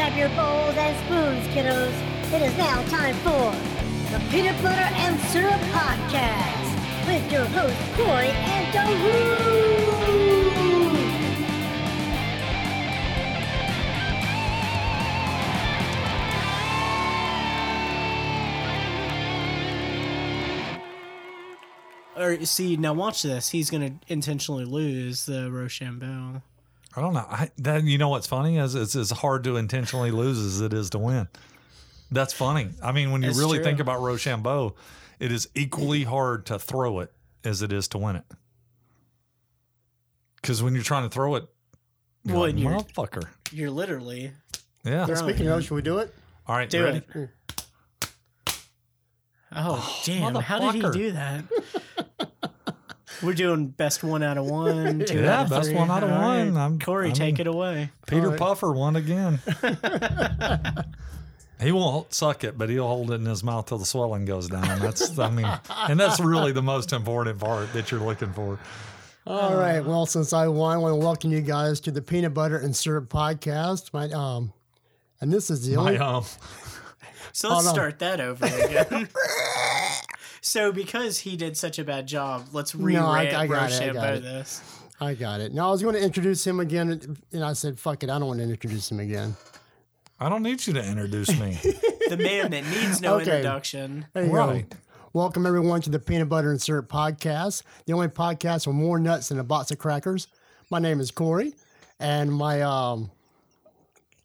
[0.00, 1.92] Grab your bowls and spoons, kiddos.
[2.32, 3.52] It is now time for
[4.10, 9.36] the Peanut Butter and Syrup Podcast with your hosts, Cory and Da Ruut.
[22.16, 23.50] Or see now, watch this.
[23.50, 26.40] He's gonna intentionally lose the Rochambeau.
[26.96, 27.26] I don't know.
[27.28, 30.72] I, that you know what's funny is it's as hard to intentionally lose as it
[30.72, 31.28] is to win.
[32.10, 32.70] That's funny.
[32.82, 33.64] I mean, when you It's really true.
[33.64, 34.74] think about Rochambeau,
[35.20, 37.12] it is equally hard to throw it
[37.44, 38.24] as it is to win it.
[40.42, 41.44] Because when you're trying to throw it,
[42.24, 43.28] you're Well, like, and you're- motherfucker.
[43.52, 44.32] You're literally
[44.84, 45.06] Yeah.
[45.06, 46.12] Throw- Speaking of, should we do it?
[46.48, 46.68] All right.
[46.68, 47.02] do ready?
[47.14, 47.30] it.
[49.52, 50.34] Oh, damn!
[50.36, 51.44] How did he do that?
[53.22, 55.00] We're doing best one out of one.
[55.06, 55.76] Two Yeah, out of best three.
[55.78, 56.44] one out of All right.
[56.46, 56.56] one.
[56.56, 57.90] I'm- Cory, I take mean- it away.
[58.06, 58.38] Peter All right.
[58.38, 59.40] Puffer won again.
[61.60, 64.48] he won't suck it, but he'll hold it in his mouth till the swelling goes
[64.48, 64.78] down.
[64.80, 65.46] That's, I mean,
[65.88, 68.58] and that's really the most important part that you're looking for.
[69.26, 69.84] All right.
[69.84, 72.74] Well, since I won, I want to welcome you guys to the Peanut Butter and
[72.74, 73.92] Syrup Podcast.
[73.92, 74.52] My um,
[75.20, 75.98] and this is the My only.
[75.98, 76.24] um,
[77.32, 77.74] So let's Hold on.
[77.74, 79.08] start that over again.
[80.40, 83.36] so because he did such a bad job, let's re No, I- I got it,
[83.36, 84.20] I got Rochambeau it.
[84.22, 84.62] this.
[85.00, 85.54] I got it.
[85.54, 88.28] Now I was going to introduce him again, and I said, "Fuck it, I don't
[88.28, 89.34] want to introduce him again."
[90.22, 91.58] I don't need you to introduce me.
[92.10, 93.30] The man that needs no Okay.
[93.30, 94.04] introduction.
[94.16, 94.68] Right.
[94.68, 94.76] go.
[95.12, 99.28] Welcome everyone to the Peanut Butter and Syrup Podcast, the only podcast with more nuts
[99.28, 100.26] than a box of crackers.
[100.70, 101.54] My name is Cory,
[102.00, 103.12] and my um,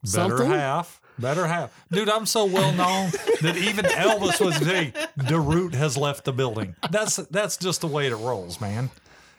[0.04, 0.50] Better Something?
[0.50, 1.00] half.
[1.18, 1.72] Better half.
[1.92, 6.34] Dude, I'm so well known that even Elvis was saying Da Ruut has left the
[6.34, 6.76] building.
[6.92, 8.90] That's that's just the way it rolls, man.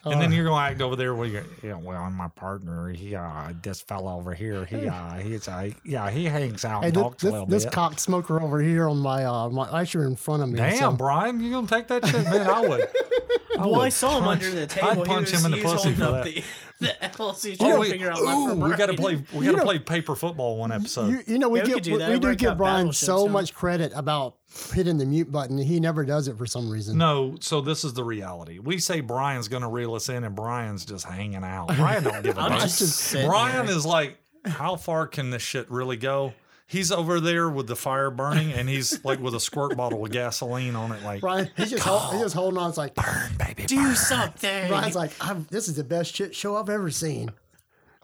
[0.07, 2.89] And then you're gonna act over there where you're yeah, well, I'm my partner.
[2.91, 6.89] He uh this fella over here, he uh he's uh yeah, he hangs out hey,
[6.89, 7.73] and this, talks this, a little this bit.
[7.73, 10.59] cock smoker over here on my uh, my actually in front of me.
[10.59, 12.25] Damn, so- Brian, you gonna take that shit?
[12.25, 12.89] Man, I would.
[13.59, 14.89] I Well, I would saw him under the table.
[14.89, 16.25] I'd punch was- him in the he pussy for that.
[16.25, 16.45] The,
[16.79, 19.79] the LLC Oh, we, to figure out left ooh, we gotta play we gotta play
[19.79, 21.09] paper football one episode.
[21.09, 23.27] You, you know, we Yeah, get could do we, we do Break give Brian so
[23.29, 24.35] much credit about
[24.73, 25.59] hitting the mute button.
[25.59, 26.99] He never does it for some reason.
[26.99, 28.59] No, so this is the reality.
[28.59, 31.69] We say Brian's going to reel us in, and Brian's just hanging out.
[31.77, 33.77] Brian don't give a I'm just Brian here.
[33.77, 36.33] is like, how far can this shit really go?
[36.69, 40.11] He's over there with the fire burning, and he's like with a squirt bottle with
[40.11, 42.69] gasoline on it, like Brian, he's just hold, he's just holding on.
[42.69, 43.67] It's like burn, baby.
[43.67, 44.69] Do something.
[44.69, 47.31] Brian's like, I'm, this is the best shit show I've ever seen.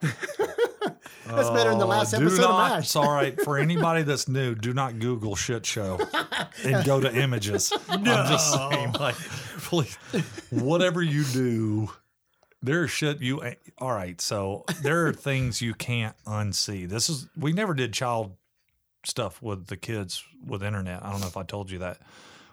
[1.26, 2.84] That's better than the uh, last Oh, do episode not, of MASH.
[2.84, 4.54] It's all right for anybody that's new.
[4.54, 6.00] Do not Google shit show
[6.64, 7.72] and go to images.
[7.88, 9.96] I'm just saying, like, please,
[10.50, 11.90] whatever you do,
[12.62, 13.42] there's shit you.
[13.78, 16.88] All right, so there are things you can't unsee.
[16.88, 18.36] This is we never did child
[19.04, 21.04] stuff with the kids with internet.
[21.04, 21.98] I don't know if I told you that.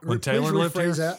[0.01, 1.17] When Taylor lived here.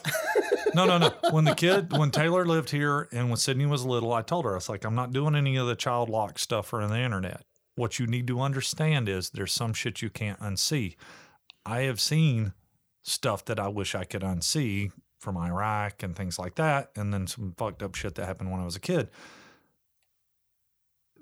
[0.75, 1.13] No, no, no.
[1.31, 4.51] When the kid, when Taylor lived here and when Sydney was little, I told her,
[4.51, 7.43] I was like, I'm not doing any of the child lock stuff or the internet.
[7.75, 10.95] What you need to understand is there's some shit you can't unsee.
[11.65, 12.53] I have seen
[13.03, 17.27] stuff that I wish I could unsee from Iraq and things like that, and then
[17.27, 19.09] some fucked up shit that happened when I was a kid.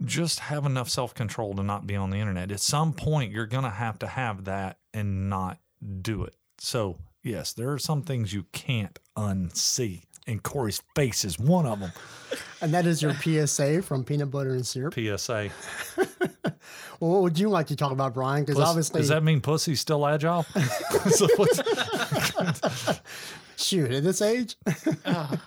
[0.04, 2.52] Just have enough self control to not be on the internet.
[2.52, 5.60] At some point, you're going to have to have that and not
[6.02, 6.36] do it.
[6.58, 10.04] So, yes, there are some things you can't unsee.
[10.28, 11.92] And Cory's face is one of them.
[12.62, 14.94] and that is your PSA from Peanut Butter and Syrup.
[14.94, 15.50] PSA.
[17.00, 18.44] Well, what would you like to talk about, Brian?
[18.44, 20.44] Because obviously, does that mean pussy's still agile?
[21.12, 23.00] So what's-
[23.56, 24.58] shoot, at this age.
[25.06, 25.38] Oh,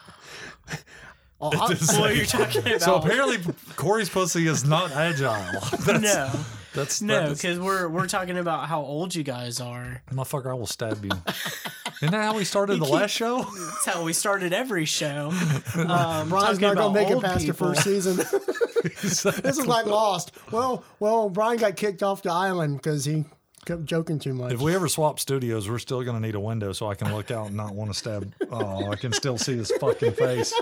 [1.42, 2.80] I- It's- What you're talking about?
[2.80, 3.38] so apparently,
[3.76, 5.34] Cory's pussy is not agile.
[5.84, 6.30] That's, no,
[6.74, 10.02] that's no, because we're we're talking about how old you guys are.
[10.10, 10.50] motherfucker.
[10.50, 11.10] I will stab you.
[12.02, 13.42] Isn't that how we started the keep- last show?
[13.42, 15.32] That's how we started every show.
[15.74, 17.68] Um, Brian's not going to make it old past people.
[17.68, 18.16] the first season.
[19.02, 20.32] this is like Lost.
[20.50, 23.24] Well, well, Brian got kicked off the island because he
[23.64, 24.52] kept joking too much.
[24.52, 27.14] If we ever swap studios, we're still going to need a window so I can
[27.14, 28.32] look out and not want to stab.
[28.50, 30.52] Oh, I can still see his fucking face.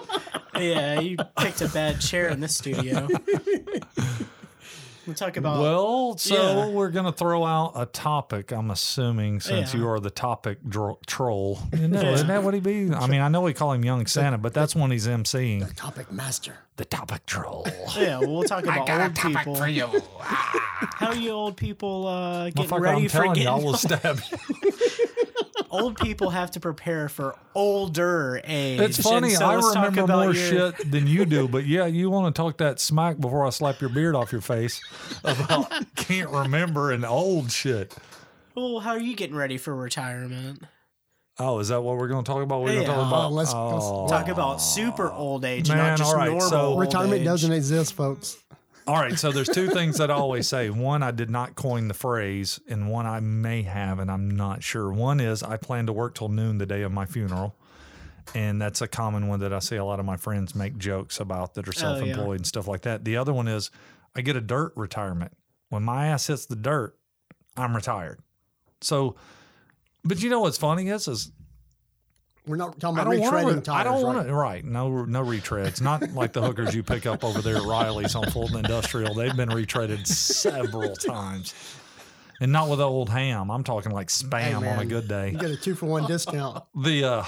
[0.57, 3.09] Yeah, you picked a bad chair in this studio.
[5.11, 6.67] We'll talk about Well, so yeah.
[6.69, 9.81] we're going to throw out a topic, I'm assuming, since Yeah.
[9.81, 11.59] you are the topic dro- troll.
[11.77, 12.91] You know, Isn't that what he be?
[12.95, 15.67] I mean, I know we call him Young Santa, but that's when he's emceeing.
[15.67, 16.55] The topic master.
[16.77, 17.67] The topic troll.
[17.99, 18.21] yeah.
[18.21, 19.67] We'll talk about old people.
[19.67, 19.89] you.
[20.21, 23.75] How you old people uh, getting Motherfucker, ready I'm for telling you, I getting will
[23.75, 25.09] stab you.
[25.71, 28.81] Old people have to prepare for older age.
[28.81, 29.31] It's funny.
[29.31, 32.41] So I let's remember more your- shit than you do, but yeah, you want to
[32.43, 34.81] talk that smack before I slap your beard off your face
[35.25, 37.95] about can't remember and old shit.
[38.55, 40.63] Well, how are you getting ready for retirement?
[41.39, 42.61] Oh, is that what we're going to talk about?
[42.61, 43.27] We're going to talk about.
[43.31, 44.07] Oh, let's- let's- oh.
[44.09, 46.49] Talk about super old age, Man, not just all right, normal.
[46.49, 47.25] so- old Retirement age.
[47.25, 48.37] doesn't exist, folks.
[48.91, 50.69] All right, so there's two things that I always say.
[50.69, 54.65] One, I did not coin the phrase, and one I may have, and I'm not
[54.65, 54.91] sure.
[54.93, 57.55] One is I plan to work till noon the day of my funeral,
[58.35, 61.21] and that's a common one that I see a lot of my friends make jokes
[61.21, 61.81] about that are Oh, yeah.
[61.99, 63.05] self-employed and stuff like that.
[63.05, 63.71] The other one is
[64.17, 65.37] I get a dirt retirement.
[65.69, 66.99] When my ass hits the dirt,
[67.57, 68.19] I'm retired.
[68.81, 69.15] So,
[70.03, 71.31] but you know what's funny is, is
[72.51, 73.61] We're not talking I about don't want retreading to.
[73.61, 73.81] tires.
[73.81, 74.27] I don't want right?
[74.27, 74.35] to.
[74.35, 74.65] Right?
[74.65, 75.81] No, no retreads.
[75.81, 79.15] Not like the hookers you pick up over there at Riley's on Fulton Industrial.
[79.15, 81.55] They've been retreaded several times,
[82.41, 83.51] and not with old ham.
[83.53, 85.31] I'm talking like spam Hey, on a good day.
[85.31, 86.65] You get a two for one discount.
[86.75, 87.23] The uh,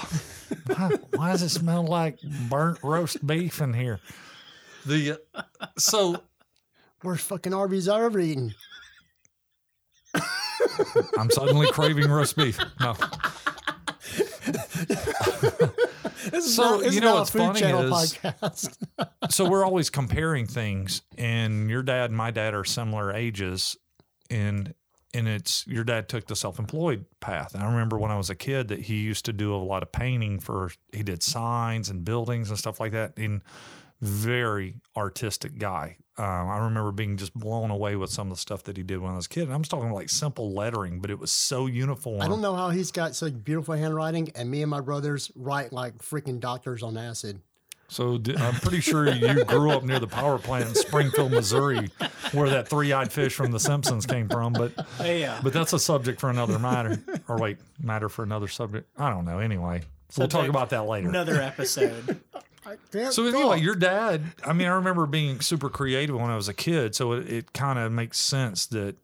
[0.67, 4.01] why, why does it smell like burnt roast beef in here?
[4.85, 5.41] The uh,
[5.77, 6.21] so
[7.01, 8.53] Worst fucking Arby's I've ever eaten.
[11.17, 12.59] I'm suddenly craving roast beef.
[12.79, 12.95] No.
[16.41, 18.75] so This you know not what's funny is podcast.
[19.29, 23.77] so we're always comparing things and your dad and my dad are similar ages
[24.29, 24.73] and
[25.13, 28.35] and it's your dad took the self-employed path and i remember when i was a
[28.35, 32.03] kid that he used to do a lot of painting for he did signs and
[32.03, 33.41] buildings and stuff like that and
[34.01, 38.63] very artistic guy um, i remember being just blown away with some of the stuff
[38.63, 40.99] that he did when i was a kid and i'm just talking like simple lettering
[40.99, 44.49] but it was so uniform I don't know how he's got such beautiful handwriting, and
[44.49, 47.41] me and my brothers write like freaking doctors on acid.
[47.89, 51.89] So I'm pretty sure you grew up near the power plant in Springfield, Missouri,
[52.31, 54.53] where that three-eyed fish from The Simpsons came from.
[54.53, 55.39] But Oh, yeah.
[55.43, 56.97] but that's a subject for another matter.
[57.27, 58.87] Or wait, matter for another subject.
[58.97, 59.37] I don't know.
[59.39, 59.81] Anyway,
[60.17, 61.09] we'll talk about that later.
[61.09, 62.19] Another episode.
[63.13, 64.23] So anyway, your dad.
[64.45, 66.95] I mean, I remember being super creative when I was a kid.
[66.95, 68.95] So it, it kind of makes sense that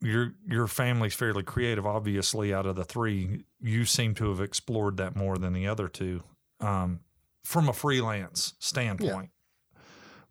[0.00, 1.86] your your family's fairly creative.
[1.86, 5.88] Obviously, out of the three, you seem to have explored that more than the other
[5.88, 6.22] two,
[6.60, 7.00] um,
[7.44, 9.30] from a freelance standpoint.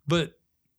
[0.06, 0.38] But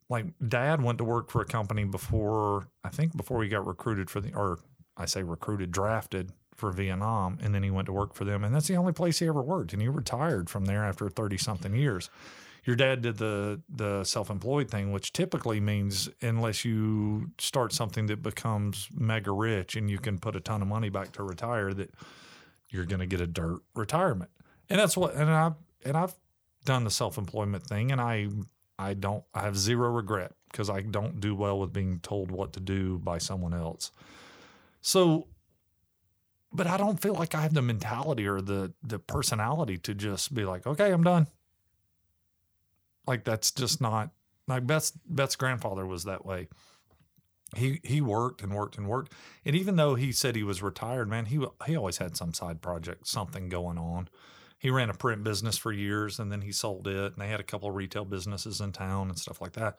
[0.09, 2.68] like, dad went to work for a company before.
[2.83, 4.59] I think before he got recruited for the, or
[4.97, 8.53] I say recruited, drafted for Vietnam, and then he went to work for them, and
[8.53, 11.75] that's the only place he ever worked, and he retired from there after thirty something
[11.75, 12.09] years.
[12.65, 18.06] Your dad did the the self employed thing, which typically means unless you start something
[18.07, 21.73] that becomes mega rich and you can put a ton of money back to retire,
[21.73, 21.91] that
[22.69, 24.29] you're going to get a dirt retirement,
[24.69, 25.15] and that's what.
[25.15, 25.51] And I
[25.85, 26.13] and I've
[26.65, 28.27] done the self employment thing, and I
[28.77, 32.53] I don't I have zero regret because I don't do well with being told what
[32.53, 33.91] to do by someone else.
[34.81, 35.27] So
[36.51, 40.34] but I don't feel like I have the mentality or the the personality to just
[40.34, 41.28] be like, okay, I'm done.
[43.07, 44.12] Like that's just not
[44.48, 46.48] like Beth's Beth's grandfather was that way.
[47.56, 49.13] He he worked and worked and worked,
[49.46, 52.62] and even though he said he was retired, man, he he always had some side
[52.62, 54.10] project, something going on.
[54.60, 57.40] He ran a print business for years, and then he sold it, and they had
[57.40, 59.78] a couple of retail businesses in town and stuff like that.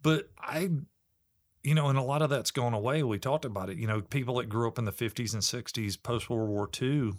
[0.00, 0.70] But I
[1.62, 3.02] you know, and a lot of that's gone away.
[3.02, 3.76] We talked about it.
[3.76, 7.12] You know, people that grew up in the 50s and 60s, post World War II,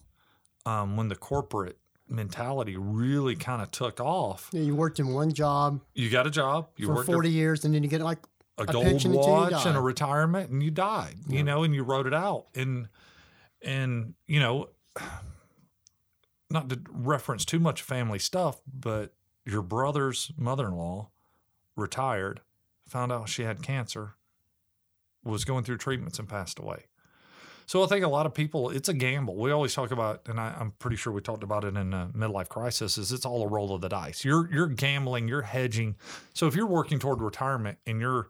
[0.66, 1.78] um, when the corporate
[2.08, 4.50] mentality really kind of took off.
[4.52, 7.30] Yeah, you worked in one job You got a job, you worked for worked 40
[7.30, 8.20] years, and then you get like
[8.58, 11.16] a, a gold watch and a retirement, and you died.
[11.28, 12.48] You know, and you wrote it out.
[12.56, 12.90] And
[13.62, 14.70] and you know,
[16.50, 19.14] not to reference too much family stuff, but
[19.46, 21.10] your brother's mother-in-law
[21.76, 22.42] retired,
[22.88, 24.16] found out she had cancer,
[25.24, 26.86] was going through treatments and passed away.
[27.66, 29.38] So I think a lot of people, it's a gamble.
[29.38, 32.10] We always talk about, and I, I'm pretty sure we talked about it in a
[32.14, 32.98] midlife crisis.
[32.98, 34.26] Is it's all a roll of the dice.
[34.26, 35.96] You're you're gambling, you're hedging.
[36.34, 38.28] So if you're working toward retirement and you're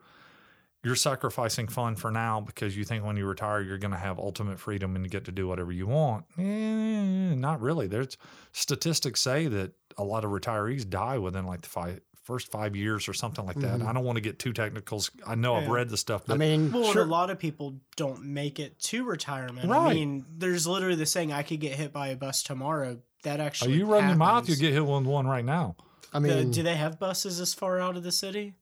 [0.83, 4.19] you're sacrificing fun for now because you think when you retire you're going to have
[4.19, 6.25] ultimate freedom and you get to do whatever you want.
[6.37, 7.87] Eh, not really.
[7.87, 8.17] There's
[8.51, 13.07] statistics say that a lot of retirees die within like the five first five years
[13.09, 13.79] or something like that.
[13.79, 13.87] Mm-hmm.
[13.87, 15.03] I don't want to get too technical.
[15.25, 17.01] I know I've read the stuff, but I mean, Well, sure.
[17.01, 19.69] a lot of people don't make it to retirement.
[19.69, 19.91] Right.
[19.91, 23.39] I mean, there's literally the saying, "I could get hit by a bus tomorrow." That
[23.39, 23.77] actually, are actually.
[23.77, 24.49] you running your mouth?
[24.49, 25.75] You get hit with one right now.
[26.13, 28.53] I The- mean, do they have buses this far out of the city?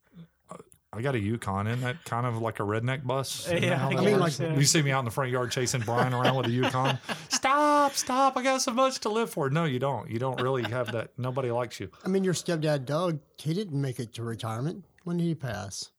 [0.91, 1.67] I got a Yukon.
[1.67, 3.45] Isn't that kind of like a redneck bus?
[3.51, 4.39] Isn't Yeah, that I mean, works?
[4.39, 6.97] like- you see me out in the front yard chasing Brian around with a Yukon.
[7.29, 8.35] stop, stop!
[8.37, 9.49] I got so much to live for.
[9.51, 10.09] No, you don't.
[10.09, 11.11] You don't really have that.
[11.17, 11.89] Nobody likes you.
[12.03, 14.83] I mean, your stepdad Doug, he didn't make it to retirement.
[15.03, 15.91] When did he pass?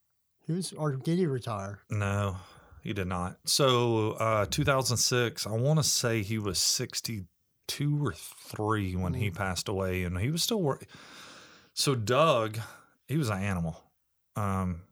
[0.47, 1.79] He was, or did he retire?
[1.91, 2.37] No,
[2.83, 3.39] he did not.
[3.45, 9.69] So, uh, 2006, I want to say he was 62 or three when he passed
[9.69, 10.89] away, and he was still working.
[11.75, 12.59] So, Doug,
[13.07, 13.81] he was an animal.
[14.41, 14.83] Um,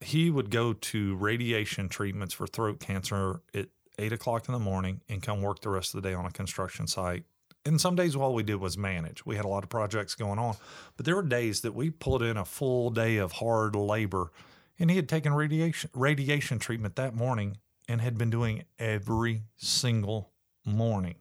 [0.00, 5.00] he would go to radiation treatments for throat cancer at eight o'clock in the morning
[5.08, 7.24] and come work the rest of the day on a construction site.
[7.64, 9.26] And some days all we did was manage.
[9.26, 10.56] We had a lot of projects going on,
[10.96, 14.30] but there were days that we pulled in a full day of hard labor.
[14.78, 17.56] And he had taken radiation radiation treatment that morning
[17.88, 20.30] and had been doing every single
[20.64, 21.16] morning.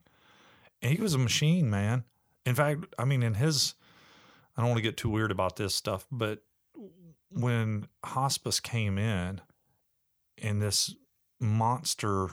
[0.82, 2.04] And he was a machine, man.
[2.46, 3.74] In fact, I mean, in his,
[4.56, 6.44] I don't want to get too weird about this stuff, but
[7.32, 9.42] when hospice came in
[10.42, 10.96] and this
[11.40, 12.30] monster,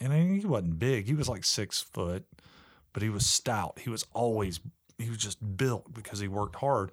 [0.00, 2.24] and he wasn't big, he was like six foot,
[2.92, 3.78] but he was stout.
[3.80, 4.60] He was always,
[4.98, 6.92] he was just built because he worked hard.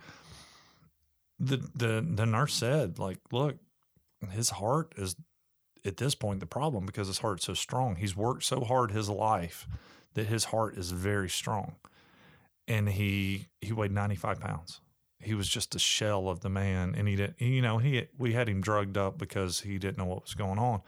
[1.39, 3.57] The, the, the nurse said, like, look,
[4.31, 5.15] his heart is
[5.85, 7.95] at this point the problem because his heart's so strong.
[7.95, 9.67] He's worked so hard his life
[10.13, 11.75] that his heart is very strong.
[12.67, 14.81] And he he weighed 95 pounds
[15.21, 18.33] he was just a shell of the man and he didn't you know he we
[18.33, 20.81] had him drugged up because he didn't know what was going on.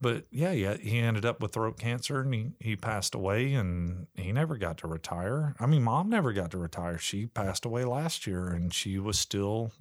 [0.00, 4.08] But yeah yeah he ended up with throat cancer and he, he passed away and
[4.14, 5.54] he never got to retire.
[5.60, 6.98] I mean mom never got to retire.
[6.98, 9.72] She passed away last year and she was still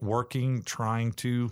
[0.00, 1.50] working trying to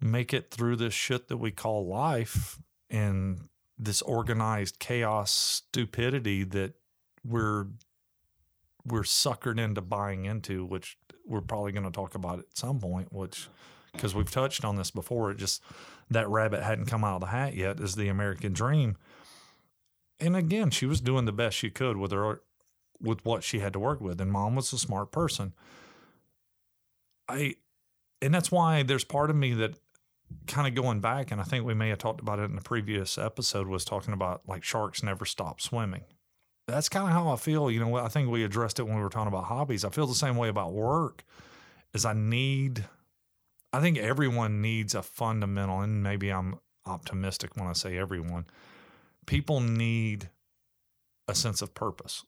[0.00, 2.58] make it through this shit that we call life
[2.90, 3.48] and
[3.78, 6.74] this organized chaos stupidity that
[7.24, 7.66] we're
[8.86, 13.12] we're suckered into buying into, which we're probably going to talk about at some point,
[13.12, 13.48] which
[13.92, 15.62] because we've touched on this before, it just
[16.10, 18.96] that rabbit hadn't come out of the hat yet is the American dream.
[20.20, 22.42] And again, she was doing the best she could with her
[23.00, 25.52] with what she had to work with, and mom was a smart person.
[27.28, 27.56] I
[28.20, 29.78] and that's why there's part of me that
[30.46, 32.62] kind of going back, and I think we may have talked about it in the
[32.62, 36.04] previous episode, was talking about like sharks never stop swimming
[36.66, 37.70] that's kind of how I feel.
[37.70, 39.84] You know, I think we addressed it when we were talking about hobbies.
[39.84, 41.24] I feel the same way about work.
[41.92, 42.84] Is I need,
[43.72, 48.46] I think everyone needs a fundamental, and maybe I'm optimistic when I say everyone.
[49.26, 50.30] People need
[51.28, 52.24] a sense of purpose.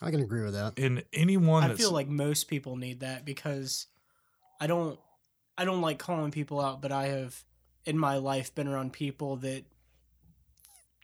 [0.00, 0.78] I can agree with that.
[0.78, 3.86] And anyone, I feel like most people need that because
[4.60, 4.98] I don't
[5.56, 7.44] I don't like calling people out, but I have
[7.84, 9.64] in my life been around people that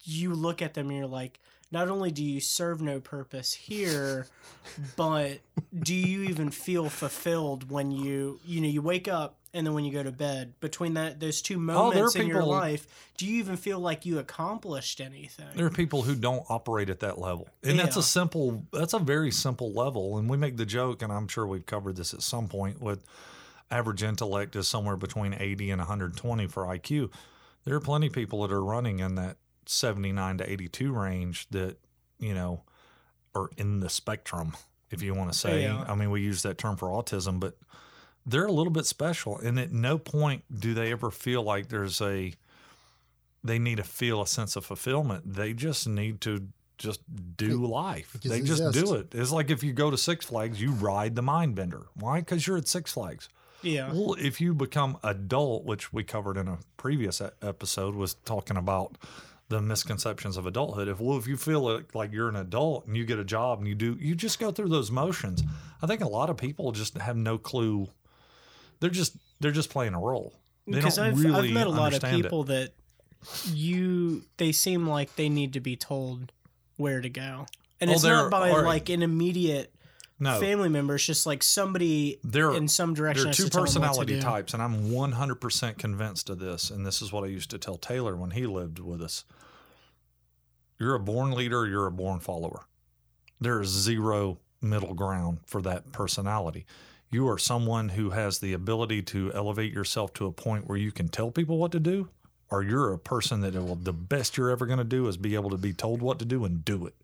[0.02, 1.38] you look at them and you're like,
[1.70, 4.26] not only do you serve no purpose here,
[4.96, 5.38] but
[5.78, 9.84] do you even feel fulfilled when you you know you wake up and then when
[9.84, 13.26] you go to bed between that those two oh, are moments in your life, do
[13.26, 15.46] you even feel like you accomplished anything?
[15.54, 17.48] There are people who don't operate at that level.
[17.62, 20.18] And that's a simple that's a very simple level.
[20.18, 23.04] And we make the joke, and I'm sure we've covered this at some point with
[23.70, 27.10] average intellect is somewhere between 80 and 120 for IQ.
[27.64, 29.37] There are plenty of people that are running in that
[29.70, 31.76] 79 to 82 range that,
[32.18, 32.62] you know,
[33.34, 34.56] are in the spectrum,
[34.90, 35.62] if you want to say.
[35.62, 35.84] Yeah.
[35.87, 37.58] I mean, we use that term for autism, but
[38.25, 39.38] they're a little bit special.
[39.38, 42.32] And at no point do they ever feel like there's a
[43.44, 45.34] they need to feel a sense of fulfillment.
[45.34, 47.00] They just need to just
[47.37, 48.12] do life.
[48.25, 48.87] They just exist.
[48.87, 49.14] do it.
[49.14, 51.87] It's like if you go to Six Flags, you ride the mind bender.
[51.94, 52.20] Why?
[52.20, 53.28] Because you're at Six Flags.
[53.62, 53.92] yeah.
[53.92, 58.96] Well, if you become adult, which we covered in a previous episode, was talking about
[59.49, 60.88] the misconceptions of adulthood.
[60.88, 63.59] If well, if you feel like, like you're an adult and you get a job
[63.59, 65.43] and you do, you just go through those motions.
[65.83, 67.88] I think a lot of people just have no clue.
[68.81, 70.35] They're just they're just playing a role.
[70.67, 72.23] Because I've, really I've met a lot of understand it.
[72.25, 72.73] people that
[73.47, 76.33] you they seem like they need to be told
[76.76, 77.47] where to go
[77.81, 79.73] and Oh, it's not by like an immediate
[80.20, 83.64] No, family members, just like somebody there in some direction There are two to tell
[83.64, 86.70] them what to personality types, and I'm 100% convinced of this.
[86.70, 89.25] And this is what I used to tell Taylor when he lived with us.
[90.78, 92.64] You're a born leader, you're a born follower.
[93.40, 96.66] There is zero middle ground for that personality.
[97.10, 100.92] You are someone who has the ability to elevate yourself to a point where you
[100.92, 102.08] can tell people what to do,
[102.50, 105.34] or you're a person that will, the best you're ever going to do is be
[105.34, 106.94] able to be told what to do and do it.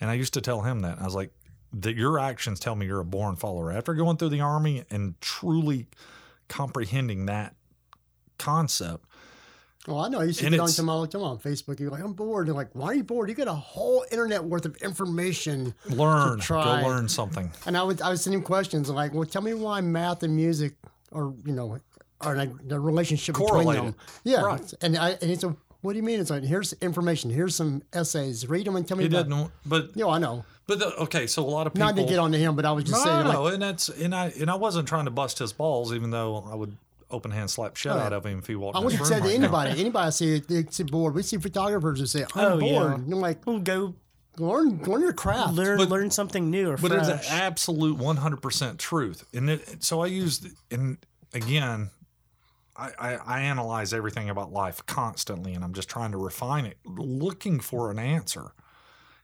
[0.00, 1.00] And I used to tell him that.
[1.00, 1.32] I was like,
[1.72, 3.72] that your actions tell me you're a born follower.
[3.72, 5.86] After going through the army and truly
[6.48, 7.54] comprehending that
[8.38, 9.04] concept,
[9.88, 10.20] Oh, I know.
[10.20, 11.80] I used to And get on to all on Facebook.
[11.80, 12.46] You're like, I'm bored.
[12.46, 13.28] They're like, why are you bored?
[13.28, 15.74] You got a whole internet worth of information.
[15.88, 16.82] learn, go try.
[16.84, 17.50] learn something.
[17.66, 20.74] And I would, I was sending questions like, well, tell me why math and music
[21.10, 21.80] are, you know,
[22.20, 23.82] are like the relationship between Correlated.
[23.86, 23.94] them.
[24.22, 24.42] Yeah.
[24.42, 24.72] Right.
[24.82, 26.20] And I, and it's a, what do you mean?
[26.20, 27.28] It's like, here's information.
[27.30, 28.48] Here's some essays.
[28.48, 29.50] Read them and tell me He about didn't, know.
[29.66, 30.44] but Yeah, I know.
[30.76, 31.26] But the, okay.
[31.26, 33.04] So a lot of people Not to get on to him, but I was just
[33.04, 35.52] No, saying, no, like, and that's and I and I wasn't trying to bust his
[35.52, 36.76] balls, even though I would
[37.10, 38.76] open hand slap shit Oh, out uh, of him if he walked.
[38.76, 39.58] I wouldn't say room said to right now.
[39.58, 41.14] anybody, anybody I see they see bored.
[41.14, 42.94] We see photographers who say, "I'm Oh, bored." yeah.
[42.94, 43.94] And I'm like, Well, go
[44.38, 45.52] learn, learn your craft.
[45.54, 47.08] learn But- learn something new or But fresh.
[47.08, 49.24] it's an absolute 100% truth.
[49.34, 50.96] And it, so I used, and
[51.34, 51.90] again,
[52.74, 56.78] I, I, I analyze everything about life constantly and I'm just trying to refine it,
[56.86, 58.52] looking for an answer.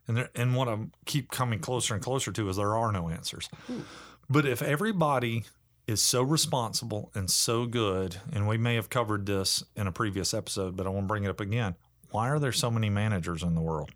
[0.09, 3.09] And, there, and what I keep coming closer and closer to is there are no
[3.11, 3.49] answers.
[3.67, 3.81] Hmm.
[4.29, 5.45] But if everybody
[5.87, 10.35] is so responsible and so good, and we may have covered this in a previous
[10.35, 11.77] episode, but I want to bring it up again.
[12.11, 13.91] Why are there so many managers in the world?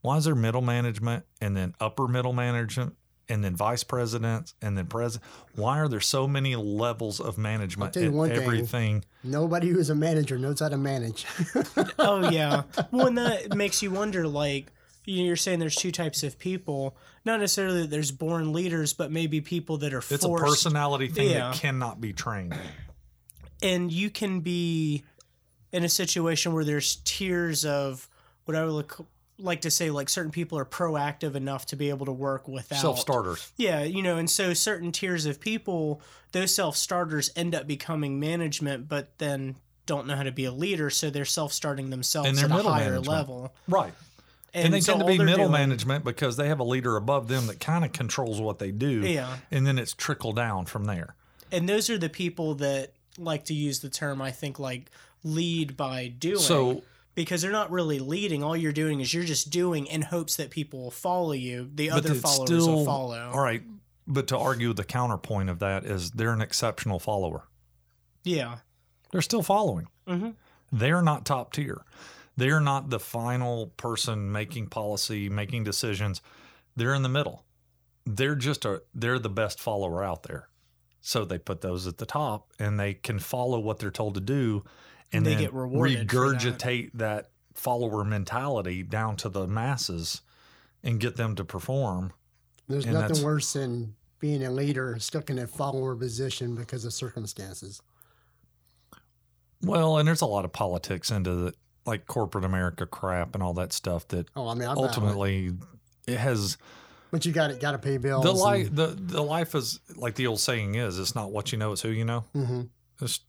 [0.00, 2.94] Why is there middle management and then upper middle management
[3.28, 5.30] and then vice presidents and then president?
[5.54, 8.38] Why are there so many levels of management tell you in one thing.
[8.38, 9.04] everything?
[9.22, 11.26] Nobody who's a manager knows how to manage.
[11.98, 12.62] oh yeah.
[12.90, 14.26] Well, and that makes you wonder.
[14.26, 14.77] Like you know,
[15.16, 16.96] you're saying, there's two types of people.
[17.24, 21.30] Not necessarily that there's born leaders, but maybe people that are It's a personality thing
[21.30, 21.50] Yeah.
[21.50, 22.54] that cannot be trained.
[23.62, 25.04] and you can be
[25.72, 28.08] in a situation where there's tiers of
[28.44, 29.06] what I would look,
[29.38, 32.80] like to say, like certain people are proactive enough to be able to work without
[32.80, 33.52] Self starters.
[33.56, 36.00] Yeah, you know, and so certain tiers of people,
[36.32, 40.52] those self starters end up becoming management, but then don't know how to be a
[40.52, 43.06] leader, so they're self starting themselves at a higher management.
[43.06, 43.54] level.
[43.66, 43.92] Right.
[44.54, 47.28] And, they so tend to be middle doing- management because they have a leader above
[47.28, 49.00] them that kind of controls what they do.
[49.06, 49.36] Yeah.
[49.50, 51.14] And then it's trickle down from there.
[51.52, 54.90] And those are the people that like to use the term, I think, like
[55.22, 56.38] lead by doing.
[56.38, 56.82] So
[57.14, 58.42] because they're not really leading.
[58.44, 61.68] All you're doing is you're just doing in hopes that people will follow you.
[61.74, 63.30] The other followers still will follow.
[63.34, 63.62] All right.
[64.06, 67.42] But to argue the counterpoint of that is they're an exceptional follower.
[68.24, 68.58] Yeah.
[69.10, 69.88] They're still following.
[70.06, 70.34] Mhm.
[70.70, 71.82] They're not top tier.
[72.38, 76.22] They're not the final person making policy, making decisions.
[76.76, 77.44] They're in the middle.
[78.06, 80.48] They're just a they're the best follower out there.
[81.00, 84.20] So they put those at the top and they can follow what they're told to
[84.20, 84.64] do
[85.12, 86.40] and They then get rewarded for that.
[86.40, 87.30] regurgitate that.
[87.54, 90.22] follower mentality down to the masses
[90.82, 92.12] and get them to perform.
[92.68, 96.92] There's And nothing worse than being a leader stuck in a follower position because of
[96.92, 97.82] circumstances.
[99.62, 101.54] Well, and there's a lot of politics into the
[101.88, 105.52] like corporate America crap and all that stuff that Oh, I mean, I'm not- ultimately
[106.06, 106.56] it has
[107.10, 108.22] but you got to got to pay bills.
[108.22, 111.58] the life the the life is like the old saying is it's not what you
[111.58, 112.62] know it's who you know hmm
[113.00, 113.20] it's,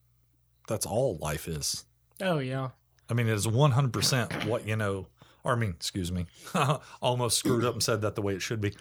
[0.68, 1.86] that's all life is
[2.22, 2.70] Oh yeah.
[3.10, 5.08] i mean it is 100% what you know
[5.44, 6.26] or i mean excuse me
[7.02, 8.74] almost screwed up and said that the way it should be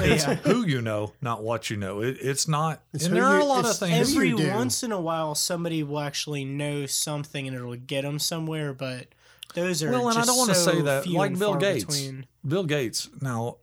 [0.00, 0.34] it's Yeah.
[0.36, 3.40] who you know not what you know it, it's not It's and who there are
[3.40, 4.50] a lot of things every- Every you do.
[4.54, 8.72] once in a while, somebody will actually know something and it'll get them somewhere.
[8.72, 9.08] But
[9.54, 12.26] those are well and i don't want to so say that like bill gates between.
[12.46, 13.56] bill gates now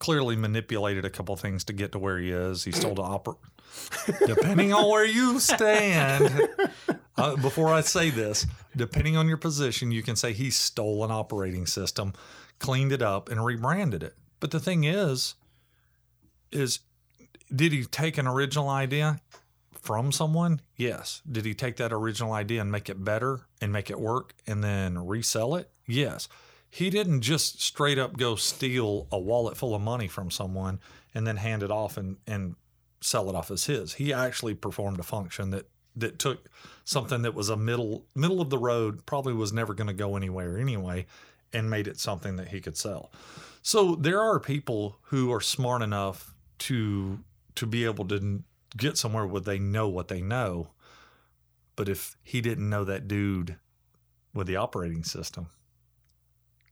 [0.00, 3.34] clearly manipulated a couple things to get to where he is he stole the opera
[4.26, 6.48] depending on where you stand
[7.18, 11.10] uh, before i say this depending on your position you can say he stole an
[11.10, 12.12] operating system
[12.58, 14.14] cleaned it up and rebranded it.
[14.40, 15.34] But the thing is
[16.50, 16.80] is
[17.54, 19.20] did he take an original idea
[19.80, 20.60] from someone?
[20.76, 21.22] Yes.
[21.30, 24.62] Did he take that original idea and make it better and make it work and
[24.62, 25.70] then resell it?
[25.86, 26.28] Yes.
[26.70, 30.80] He didn't just straight up go steal a wallet full of money from someone
[31.14, 32.56] and then hand it off and, and
[33.00, 33.94] sell it off as his.
[33.94, 35.68] He actually performed a function that
[36.00, 36.48] that took
[36.84, 40.16] something that was a middle middle of the road, probably was never going to go
[40.16, 41.06] anywhere anyway,
[41.52, 43.12] and made it something that he could sell.
[43.62, 47.20] So there are people who are smart enough to
[47.56, 48.42] to be able to
[48.76, 50.70] get somewhere where they know what they know.
[51.76, 53.56] But if he didn't know that dude
[54.34, 55.48] with the operating system,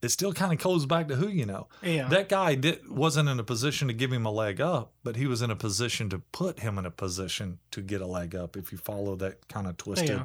[0.06, 1.68] it still kind of goes back to who you know.
[1.82, 2.08] Yeah.
[2.08, 5.26] That guy did, wasn't in a position to give him a leg up, but he
[5.26, 8.56] was in a position to put him in a position to get a leg up.
[8.56, 10.24] If you follow that kind of twisted, Yeah.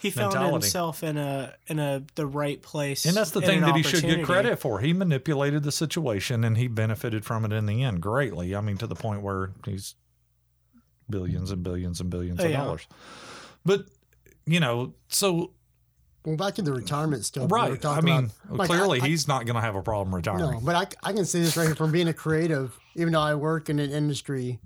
[0.00, 0.52] he found mentality.
[0.66, 3.04] himself in a in a the right place.
[3.06, 4.78] and that's the thing that he should get credit for.
[4.80, 8.54] He manipulated the situation and he benefited from it in the end greatly.
[8.54, 9.94] I mean, to the point where he's
[11.10, 12.56] billions and billions and billions Oh, of yeah.
[12.64, 12.86] dollars.
[13.64, 13.86] But
[14.46, 15.52] you know, so
[16.24, 17.44] Well, back in the retirement stuff.
[17.44, 17.84] we were right.
[17.84, 20.40] I mean, about, like, clearly I- I- he's not going to have a problem retiring.
[20.40, 23.20] No, but I, I can say this right here from being a creative, even though
[23.20, 24.60] I work in an industry.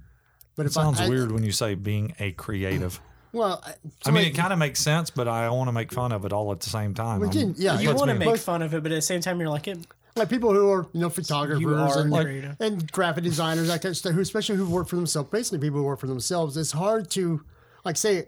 [0.54, 3.00] But It if sounds I, I, weird when you say being a creative.
[3.32, 3.74] Well, I,
[4.06, 6.32] I mean, it kind of makes sense, but I want to make fun of it
[6.32, 7.20] all at the same time.
[7.20, 9.20] Well, I'm- yeah, You want to make Most- fun of it, but at the same
[9.20, 9.78] time, you're like, it,
[10.14, 12.56] like people who are you know photographers you are and creative.
[12.60, 15.78] and graphic designers, that kind of stuff, who especially who work for themselves, basically people
[15.80, 16.56] who work for themselves.
[16.56, 17.42] It's hard to
[17.84, 18.26] like say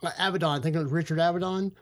[0.00, 0.58] like Avedon.
[0.58, 1.72] I think it was Richard Avedon.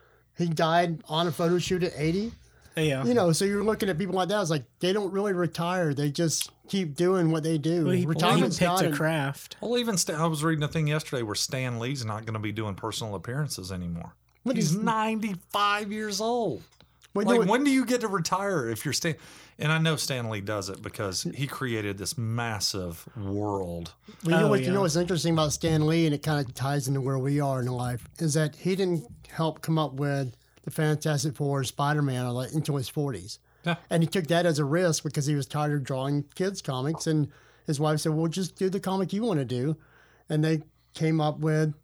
[0.41, 2.33] He died on a photo shoot at eighty.
[2.77, 3.05] Yeah.
[3.05, 4.41] You know, so you're looking at people like that.
[4.41, 5.93] It's like they don't really retire.
[5.93, 7.85] They just keep doing what they do.
[7.85, 9.57] Well, he, well, he picked not a craft.
[9.61, 12.41] Well, even Stan, I was reading a thing yesterday where Stan Lee's not going to
[12.41, 14.15] be doing personal appearances anymore.
[14.45, 16.63] What He's is- 95 years old.
[17.13, 19.17] Well, you like, know what- when do you get to retire if you're Stan?
[19.59, 23.93] And I know Stan Lee does it because he created this massive world.
[24.25, 24.63] Well, you know Oh, what?
[24.63, 27.41] You know what's interesting about Stan Lee, and it kind of ties into where we
[27.41, 32.01] are in life, is that he didn't help come up with the Fantastic Four, Spider
[32.03, 33.39] Man, until his forties.
[33.65, 33.77] Yeah.
[33.91, 37.07] And he took that as a risk because he was tired of drawing kids comics,
[37.07, 37.29] and
[37.67, 39.77] his wife said, "Well, just do the comic you want to do,"
[40.31, 40.63] and they
[40.95, 41.75] came up with,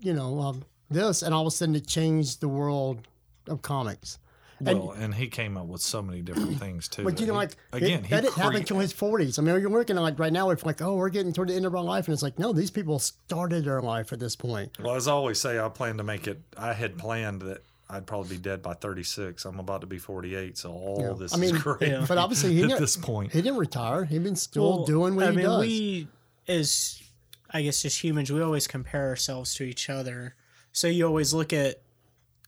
[0.00, 3.08] you know, um, this, and all of a sudden it changed the world
[3.48, 4.18] of comics.
[4.60, 7.04] Well, and, he came up with so many different things too.
[7.04, 9.38] But you know, He- like again, it, he that didn't happen crea- until his forties.
[9.38, 10.50] I mean, you're working on like right now.
[10.50, 12.52] It's like, oh, we're getting toward the end of our life, and it's like, no,
[12.52, 14.76] these people started their life at this point.
[14.80, 16.40] Well, as I always say, I plan to make it.
[16.56, 19.44] I had planned that I'd probably be dead by 36.
[19.44, 21.12] I'm about to be 48, so all Yeah.
[21.18, 21.82] this I mean, is great.
[21.90, 22.04] Yeah.
[22.08, 24.04] But obviously, he at didn't, this point, he didn't retire.
[24.04, 25.60] He's been still doing what I he mean, does.
[25.60, 26.08] we
[26.48, 27.02] as
[27.50, 30.34] I guess as humans, we always compare ourselves to each other.
[30.72, 31.80] So you always look at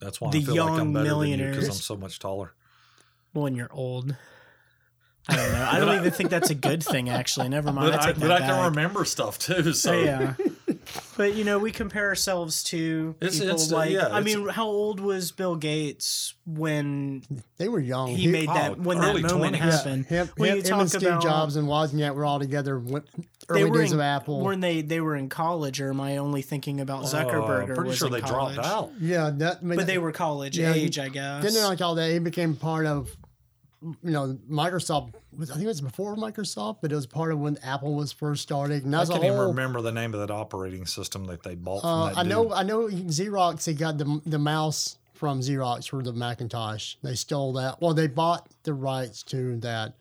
[0.00, 2.18] that's why the I feel like I'm young better than you because I'm so much
[2.18, 2.52] taller.
[3.32, 4.14] when you're old.
[5.28, 5.68] I don't know.
[5.70, 7.10] I don't even think that's a good thing.
[7.10, 7.92] Actually, never mind.
[7.92, 9.72] But I I, but I can remember stuff too.
[9.74, 10.34] So yeah.
[11.18, 13.90] But you know, we compare ourselves to It's- people it's- like.
[13.90, 17.22] yeah, I it's- mean, how old was Bill Gates when
[17.58, 18.08] they were young.
[18.14, 19.58] he made that oh, when that early moment 20s.
[19.58, 20.06] happened?
[20.06, 22.78] him, when him, you him talk and Steve about Jobs and Wozniak were all together.
[22.78, 23.02] When,
[23.48, 24.40] they early were days in, of Apple.
[24.44, 27.64] When they they were in college, or am I only thinking about Uh, Zuckerberg?
[27.64, 28.54] I'm or pretty was sure in they college?
[28.54, 28.90] dropped out.
[29.00, 29.58] yeah, that.
[29.60, 31.42] I mean, But they were college Yeah, age, I guess.
[31.52, 33.10] Then like all that, he became part of,
[33.82, 35.14] you know, Microsoft.
[35.36, 38.10] was- I think it was before Microsoft, but it was part of when Apple was
[38.12, 38.84] first started.
[38.84, 41.90] And I can't even remember the name of that operating system that they bought from
[41.90, 42.52] Uh, that I know, dude.
[42.52, 42.88] I know.
[42.88, 43.64] Xerox.
[43.66, 46.94] He got the the mouse from Xerox for the Macintosh.
[47.02, 47.80] They stole that.
[47.80, 49.94] Well, they bought the rights to that,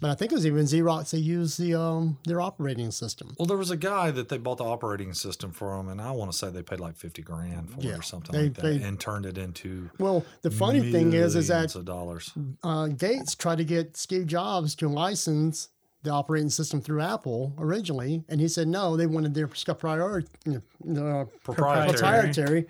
[0.00, 1.10] but I think it was even Xerox.
[1.10, 3.34] They used the um their operating system.
[3.38, 6.10] Well, there was a guy that they bought the operating system for him, and I
[6.12, 8.54] want to say they paid like fifty grand for Yeah, it or something they- like
[8.54, 12.32] that, they- and turned it into Well, the funny thing is, is that of dollars.
[12.62, 15.68] uh, Gates tried to get Steve Jobs to license
[16.04, 18.96] the operating system through Apple originally, and he said no.
[18.96, 21.92] They wanted their stuff prior, uh, Proprietary.
[21.92, 22.66] proprietary.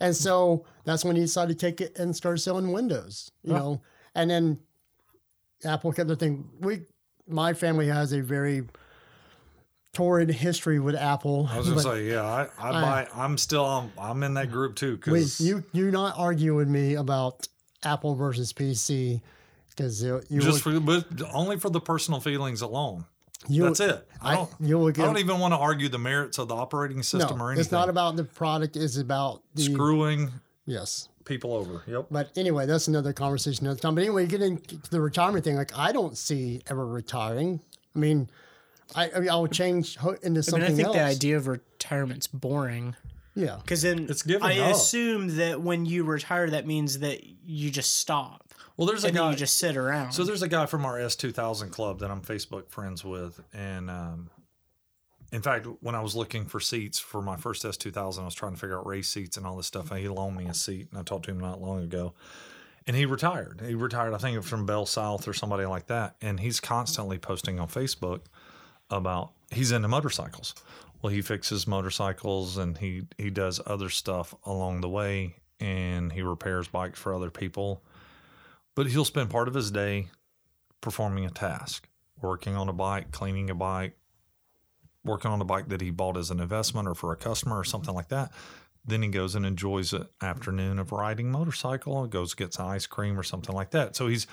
[0.00, 3.82] And so that's when he decided to take it and start selling Windows, you know.
[4.14, 4.58] And then
[5.64, 6.48] Apple kept the thing.
[6.60, 6.82] We,
[7.28, 8.64] my family has a very
[9.92, 11.48] torrid history with Apple.
[11.50, 13.08] I was gonna say, yeah, I, I buy.
[13.14, 14.92] I'm still, on, I'm in that group too.
[15.06, 17.46] we, Because you you not argue with me about
[17.84, 19.20] Apple versus PC
[19.70, 23.04] because you just would- for, but only for the personal feelings alone.
[23.48, 24.06] you That's it.
[24.20, 24.50] I I, don't.
[24.60, 27.44] you would I don't even want to argue the merits of the operating system no,
[27.44, 27.62] or anything.
[27.62, 28.76] it's not about the product.
[28.76, 30.30] It's about the screwing
[30.66, 31.08] yes.
[31.24, 31.82] People over.
[31.86, 32.06] Yep.
[32.10, 33.94] But anyway, that's another conversation another time.
[33.94, 37.60] But anyway, getting to the retirement thing, like I don't see ever retiring.
[37.94, 38.28] I mean,
[38.94, 40.96] I, I mean, I would change ho- into I something mean, I think else.
[40.96, 42.94] the idea of retirement's boring.
[43.34, 44.74] yeah, Because then It's giving I up.
[44.76, 49.16] assume that when you retire, that means that you just stop Well, there's a and
[49.16, 49.30] then guy.
[49.30, 50.12] you just sit around.
[50.12, 54.30] So there's a guy from our S2000 club that I'm Facebook friends with, and um,
[55.32, 58.54] in fact, when I was looking for seats for my first S2000, I was trying
[58.54, 59.90] to figure out race seats and all this stuff.
[59.90, 62.14] And he loaned me a seat, and I talked to him not long ago.
[62.86, 63.62] And he retired.
[63.66, 66.16] He retired, I think, from Bell South or somebody like that.
[66.20, 68.22] And he's constantly posting on Facebook
[68.90, 70.54] about he's into motorcycles.
[71.00, 76.22] Well, he fixes motorcycles and he he does other stuff along the way, and he
[76.22, 77.82] repairs bikes for other people
[78.74, 80.08] but he'll spend part of his day
[80.80, 81.88] performing a task,
[82.20, 83.96] working on a bike, cleaning a bike,
[85.04, 87.64] working on a bike that he bought as an investment or for a customer or
[87.64, 88.30] something like that.
[88.84, 93.22] Then he goes and enjoys an afternoon of riding motorcycle, goes gets ice cream or
[93.22, 93.94] something like that.
[93.94, 94.26] So he's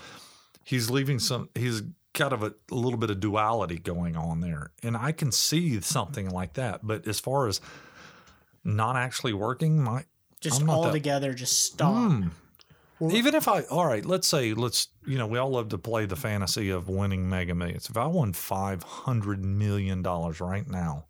[0.63, 4.71] he's leaving some he's kind of a, a little bit of duality going on there.
[4.81, 6.85] And I can see something like that.
[6.85, 7.61] But as far as
[8.63, 10.05] not actually working, my
[10.41, 12.11] just all that- together, just stop.
[12.11, 12.31] Mm.
[12.99, 13.11] Hmm.
[13.11, 16.05] Even if I, all right, let's say, let's, you know, we all love to play
[16.05, 17.89] the fantasy of winning mega millions.
[17.89, 21.05] If I won $500 million right now,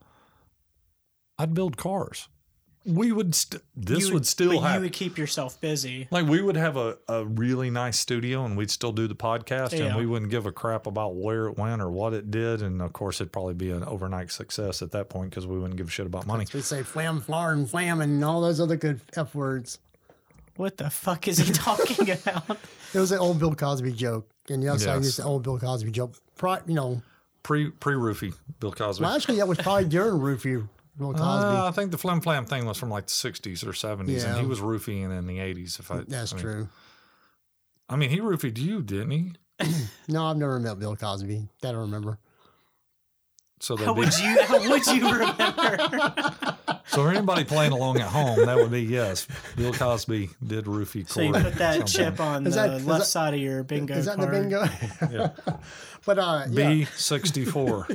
[1.37, 2.27] I'd build cars.
[2.85, 6.07] We would, st- this You would, still have, You would keep yourself busy.
[6.11, 9.77] like, we would have a, a really nice studio and we'd still do the podcast
[9.77, 9.85] Yeah.
[9.85, 12.61] and we wouldn't give a crap about where it went or what it did.
[12.61, 15.75] And of course, it'd probably be an overnight success at that point because we wouldn't
[15.77, 16.45] give a shit about money.
[16.53, 19.79] we say flam, flar, and flam, and all those other good f words.
[20.59, 22.57] What the fuck is he talking about?
[22.93, 25.05] It was an old Bill Cosby joke, and yes, I Yes.
[25.05, 26.15] used the old Bill Cosby joke.
[26.35, 27.01] Pri- you know,
[27.43, 29.03] Pre, pre roofie, Bill Cosby.
[29.05, 30.67] well, actually, that was probably during Roofie
[30.97, 31.23] Bill Cosby.
[31.57, 34.09] Uh, I think the flim flam thing was from like the 60s or 70s, and
[34.09, 34.39] Yeah.
[34.41, 35.79] he was roofing in the 80s.
[35.79, 36.69] If I, That's I mean, true.
[37.87, 39.33] I mean, he roofied you, didn't he?
[40.09, 41.47] No, I've never met Bill Cosby.
[41.61, 42.17] That I don't remember.
[43.61, 44.41] So How that'd be, would you?
[44.43, 46.35] How would you remember?
[46.87, 49.27] so for anybody playing along at home, that would be yes.
[49.57, 52.85] Bill Cosby did roofie so you put that at chip on Is the that- is
[52.85, 54.29] left that- side of your bingo Is that card.
[54.29, 54.65] the bingo?
[55.11, 55.31] Yeah.
[56.05, 56.69] but uh, yeah.
[56.69, 57.85] B sixty four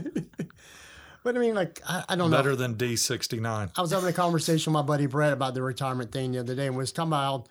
[1.23, 2.37] But I mean, like, I, I don't know.
[2.37, 3.71] better than D sixty nine.
[3.77, 6.55] I was having a conversation with my buddy Brett about the retirement thing the other
[6.55, 7.49] day, and we was talking about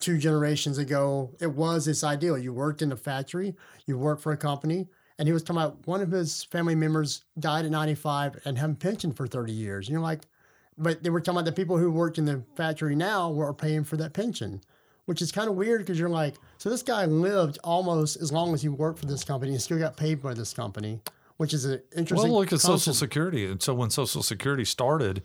[0.00, 1.30] two generations ago.
[1.40, 2.36] It was this ideal.
[2.36, 5.86] You worked in a factory, you worked for a company, and he was talking about
[5.86, 9.86] one of his family members died at 95 and had a pension for 30 years.
[9.86, 10.22] And you're like,
[10.76, 13.82] but they were talking about the people who worked in the factory now were paying
[13.84, 14.60] for that pension,
[15.06, 18.52] which is kind of weird because you're like, so this guy lived almost as long
[18.52, 21.00] as he worked for this company and still got paid by this company,
[21.38, 22.30] which is an interesting.
[22.30, 22.92] Well, look at Social.
[22.92, 23.46] Security.
[23.46, 25.22] And so when Social Security started,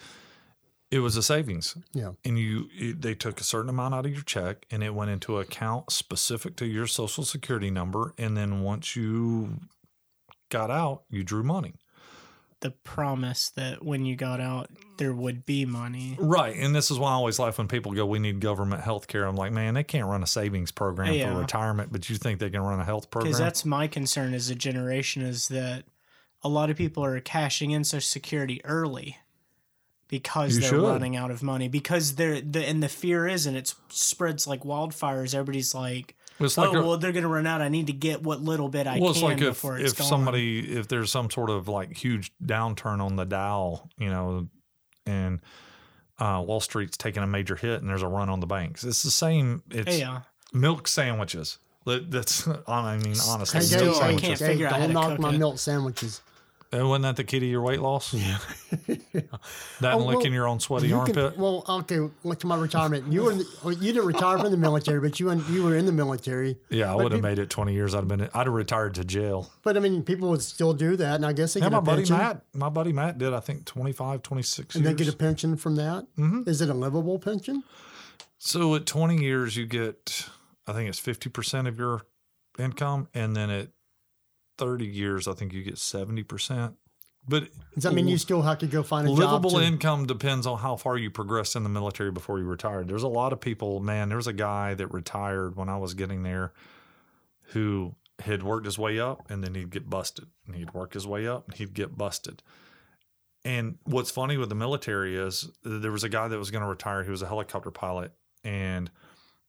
[0.89, 1.75] it was a savings.
[1.93, 2.11] Yeah.
[2.23, 5.11] and you it, they took a certain amount out of your check and it went
[5.11, 9.57] into an account specific to your social security number and then once you
[10.51, 11.73] got out you drew money
[12.59, 16.15] The promise that when you got out, there would be money.
[16.19, 19.07] right and this is why i always laugh when people go we need government health
[19.07, 21.33] care i'm like man they can't run a savings program Yeah.
[21.33, 24.35] for retirement but you think they can run a health program Because that's my concern
[24.35, 25.85] as a generation is that
[26.43, 29.17] a lot of people are cashing in Social Security early
[30.07, 30.87] because You they're should.
[30.87, 31.67] running out of money.
[31.67, 35.33] Because they're the and the fear is, and it spreads like wildfires.
[35.35, 37.61] Everybody's like, it's "Oh like a- well, they're going to run out.
[37.61, 39.93] I need to get what little bit I well, it's can like if, before it's
[39.93, 44.09] if gone." somebody if there's some sort of like huge downturn on the Dow, you
[44.09, 44.47] know,
[45.05, 45.39] and
[46.19, 48.83] uh, Wall Street's taking a major hit and there's a run on the banks.
[48.83, 49.63] It's the same.
[49.71, 50.21] It's yeah,
[50.53, 51.57] milk sandwiches.
[51.85, 54.93] That- That's I mean honestly, Hey, Still, milk I can't figure out how don't to
[54.93, 55.37] knock cook my it.
[55.39, 56.21] milk sandwiches.
[56.73, 58.13] And wasn't that the key to your weight loss?
[58.13, 58.37] Yeah.
[59.81, 61.33] That Oh, and well, licking your own sweaty You armpit.
[61.33, 61.99] can, well, okay.
[62.23, 63.11] Look to my retirement.
[63.11, 63.45] You were the,
[63.81, 66.57] you didn't retire from the military, but you went- you were in the military.
[66.69, 67.93] yeah, I would have made it twenty years.
[67.93, 68.21] I'd have been.
[68.33, 69.51] I'd have retired to jail.
[69.63, 71.77] But I mean, people would still do that, and I guess they Yeah, get my
[71.79, 72.17] a buddy pension.
[72.17, 72.41] Matt.
[72.53, 73.33] My buddy Matt did.
[73.33, 74.95] I think 25, 26 and years.
[74.97, 76.05] they get a pension from that.
[76.17, 76.47] Mhm.
[76.47, 77.63] Is it a livable pension?
[78.37, 80.25] so at twenty years, you get.
[80.67, 82.03] I think it's fifty percent of your
[82.57, 83.69] income, and then at
[84.61, 86.75] thirty years, I think you get seventy percent.
[87.27, 89.19] But Does that mean you still have to go find a job?
[89.19, 92.87] livable to- income depends on how far you progressed in the military before you retired.
[92.87, 94.09] There's a lot of people, man.
[94.09, 96.53] There was a guy that retired when I was getting there
[97.53, 100.25] who had worked his way up and then he'd get busted.
[100.47, 102.41] And he'd work his way up and he'd get busted.
[103.45, 106.67] And what's funny with the military is there was a guy that was going to
[106.69, 107.03] retire.
[107.03, 108.89] He was a helicopter pilot and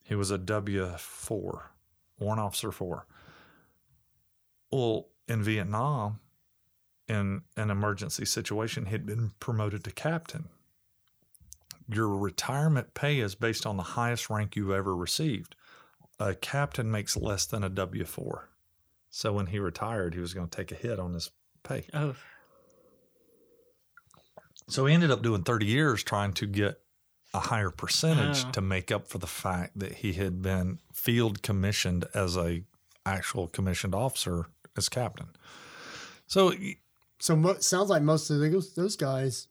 [0.05, 1.71] he was a W 4,
[2.19, 3.07] Warrant Officer 4.
[4.73, 6.21] Well, in Vietnam,
[7.09, 10.49] in an emergency situation, he'd been promoted to captain.
[11.89, 15.55] Your retirement pay is based on the highest rank you've ever received.
[16.19, 18.49] A captain makes less than a W 4.
[19.11, 21.31] So when he retired, he was going to take a hit on his
[21.63, 21.87] pay.
[21.93, 22.15] oh,
[24.69, 26.81] So he ended up doing 30 years trying to get
[27.35, 28.51] a higher percentage Oh.
[28.53, 32.63] to make up for the fact that he had been field commissioned as a
[33.05, 35.27] actual commissioned officer as captain.
[36.27, 36.53] So
[37.19, 39.49] So mo- sounds like most of those those guys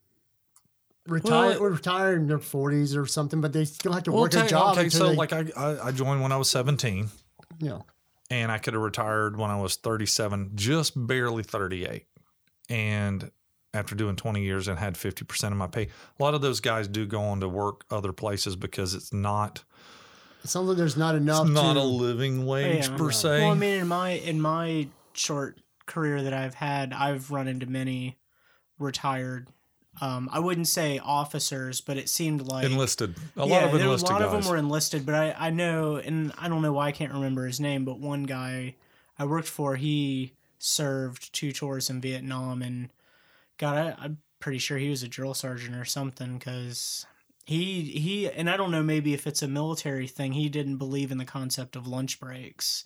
[1.08, 4.32] retire Well- retire in their forties or something, but they still have to well, work
[4.32, 4.78] tell a job.
[4.78, 7.10] okay, so they, like I, I I joined when I was 17
[7.60, 7.86] you know,
[8.30, 12.06] and I could have retired when I was 37, just barely 38.
[12.70, 13.30] And
[13.74, 16.88] after doing 20 years and had 50% of my pay, a lot of those guys
[16.88, 19.64] do go on to work other places because it's not
[20.44, 21.46] it sounds like there's not enough.
[21.46, 22.98] it's not to, a living wage Yeah.
[22.98, 23.42] per se.
[23.42, 27.65] Well, I mean, in my in my short career that I've had, I've run into
[27.65, 28.17] many
[28.80, 29.47] retired.
[30.00, 33.15] Um, I wouldn't say officers, but it seemed like enlisted.
[33.36, 34.34] A yeah, lot of there- enlisted a lot guys.
[34.34, 35.06] of them were enlisted.
[35.06, 38.00] But I I know, and I don't know why I can't remember his name, but
[38.00, 38.76] one guy
[39.19, 42.89] I worked for, he served two tours in Vietnam, and
[43.58, 47.06] God, I, I'm pretty sure he was a drill sergeant or something because.
[47.45, 51.12] He he and I don't know maybe if it's a military thing he didn't believe
[51.12, 52.86] in the concept of lunch breaks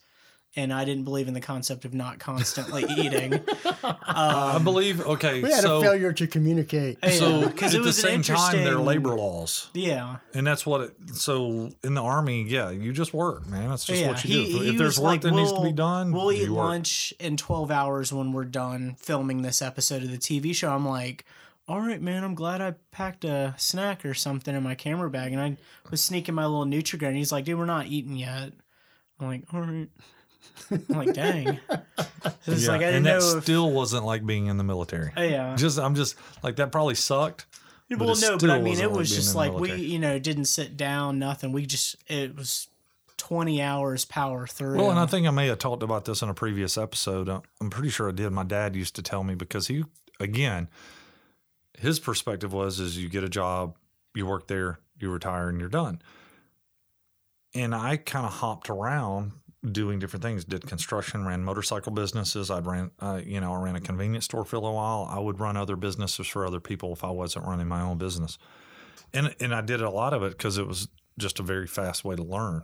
[0.58, 3.42] and I didn't believe in the concept of not constantly eating.
[3.74, 5.02] I Um, believe.
[5.02, 6.98] Okay, we had so a failure to communicate.
[7.04, 10.46] Yeah, so 'cause at it the was an same time, they're labor laws, yeah, and
[10.48, 10.82] that's what.
[10.82, 13.70] It, so in the army, yeah, you just work, man.
[13.70, 14.08] That's just yeah.
[14.08, 14.64] what you he, do.
[14.64, 16.66] he If there's work like, that needs to be done, We'll eat you work.
[16.66, 20.72] lunch in twelve hours when we're done filming this episode of the TV show.
[20.72, 21.26] I'm like,
[21.68, 22.24] all right, man.
[22.24, 25.58] I'm glad I packed a snack or something in my camera bag, and I
[25.92, 27.16] was sneaking my little Nutrigrain.
[27.16, 28.54] He's like, dude, we're not eating yet.
[29.20, 29.90] I'm like, all right.
[30.72, 31.60] I'm like, dang.
[32.48, 33.44] It's Yeah, like I didn't and know that if.
[33.44, 35.12] still wasn't like being in the military.
[35.18, 35.56] Yeah.
[35.56, 36.72] Just, I'm just like that.
[36.72, 37.46] Probably sucked.
[37.90, 40.46] but well, no, but I mean, it was being just like we, you know, didn't
[40.46, 41.52] sit down, nothing.
[41.52, 42.68] We just, it was
[43.18, 44.78] 20 hours power through.
[44.78, 47.30] Well, and I think I may have talked about this in a previous episode.
[47.30, 48.32] I'm pretty sure I did.
[48.32, 49.84] My dad used to tell me because he,
[50.20, 50.68] again,
[51.78, 53.78] his perspective was is you get a job,
[54.16, 56.02] you work there, you retire, and you're done.
[57.54, 59.32] And I kind of hopped around
[59.74, 60.46] doing different things.
[60.46, 62.50] Did construction, ran motorcycle businesses.
[62.52, 65.08] I'd ran, uh, you know, I ran a convenience store for a little while.
[65.10, 68.38] I would run other businesses for other people if I wasn't running my own business.
[69.14, 72.04] And and I did a lot of it because it was just a very fast
[72.04, 72.64] way to learn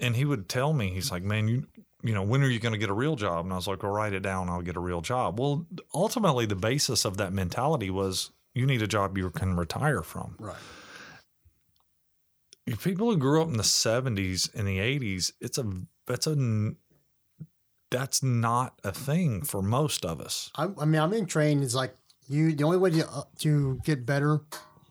[0.00, 1.66] and he would tell me he's like man you
[2.02, 3.82] you know when are you going to get a real job and i was like
[3.82, 7.32] well write it down i'll get a real job well ultimately the basis of that
[7.32, 10.56] mentality was you need a job you can retire from Right.
[12.80, 15.64] people who grew up in the 70s and the 80s it's a
[16.08, 16.36] that's a
[17.90, 21.74] that's not a thing for most of us I, I mean, I'm in train is
[21.74, 21.94] like
[22.30, 22.52] you.
[22.54, 24.40] The only way to uh, to get better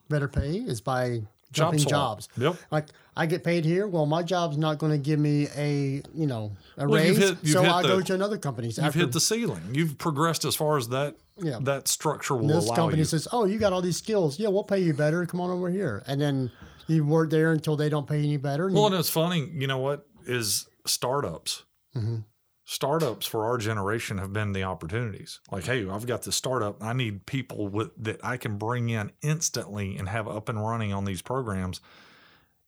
[0.10, 2.28] better pay is by jumping jobs.
[2.36, 2.56] Yep.
[2.72, 3.88] Like I get paid here.
[3.88, 7.30] Well, my job's not going to give me a you know a Well, you've raise,
[7.30, 8.70] hit- you've so I'll the- go to another company.
[8.70, 11.60] you've After hit the ceiling you've progressed as far as that Yeah.
[11.62, 14.40] that structure will this allow company you says, "Oh, you got all these skills.
[14.40, 15.24] Yeah, we'll pay you better.
[15.28, 16.50] Come on over here." And then
[16.88, 18.66] you work there until they don't pay you any better.
[18.66, 21.64] and Well, you- and it's funny, you know what is startups.
[21.96, 22.18] Mm-hmm.
[22.66, 25.40] Startups for our generation have been the opportunities.
[25.50, 26.84] Like, hey, I've got this startup.
[26.84, 30.92] I need people with that I can bring in instantly and have up and running
[30.92, 31.80] on these programs.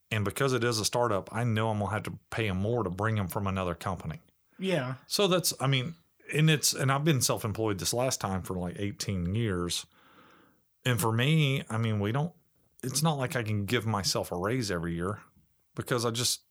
[0.09, 2.83] And because it is a startup, I know I'm gonna have to pay them more
[2.83, 4.19] to bring them from another company.
[4.57, 4.95] yeah.
[5.07, 5.95] So that's, I mean,
[6.33, 9.85] and it's, and I've been self employed this last time for like 18 years.
[10.85, 12.31] And for me, I mean, we don't,
[12.83, 15.19] it's not like I can give myself a raise every year
[15.75, 16.41] because I just,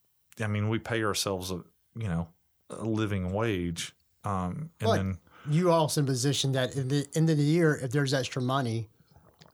[0.40, 1.62] I mean, we pay ourselves a,
[1.96, 2.28] you know,
[2.70, 3.92] a living wage.
[4.24, 5.18] Um, and then,
[5.50, 8.88] you also in position that in the end of the year, if there's extra money,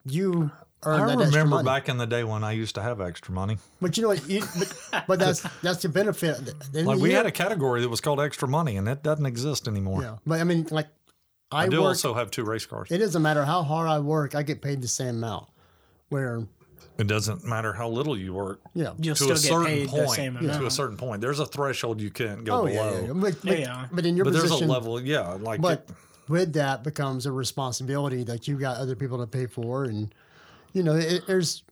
[0.05, 0.51] you
[0.83, 3.33] earn I that extra remember back in the day when I used to have extra
[3.33, 3.59] money.
[3.81, 4.29] But you know what?
[4.29, 6.37] You, but, but that's that's the benefit.
[6.39, 8.77] At the end of Like we year- had a category that was called extra money,
[8.77, 10.03] and that doesn't exist anymore.
[10.03, 10.89] Yeah, but I mean, like
[11.53, 11.89] I, I do work.
[11.89, 12.91] also have two race cars.
[12.91, 15.47] it doesn't matter how hard I work; I get paid the same amount.
[16.09, 16.47] Where
[16.99, 18.61] It doesn't matter how little you work.
[18.75, 20.65] yeah, You'll to a still certain get paid point, the same to amount.
[20.67, 22.73] a certain point, there's a threshold you can't go oh below.
[22.73, 23.13] yeah, yeah, yeah.
[23.15, 23.87] But, but, Yeah.
[23.91, 25.89] but in your But there's a position, level, yeah, like but
[26.29, 30.15] with that becomes a responsibility that you got other people to pay for, and
[30.73, 31.63] you know, it, there's,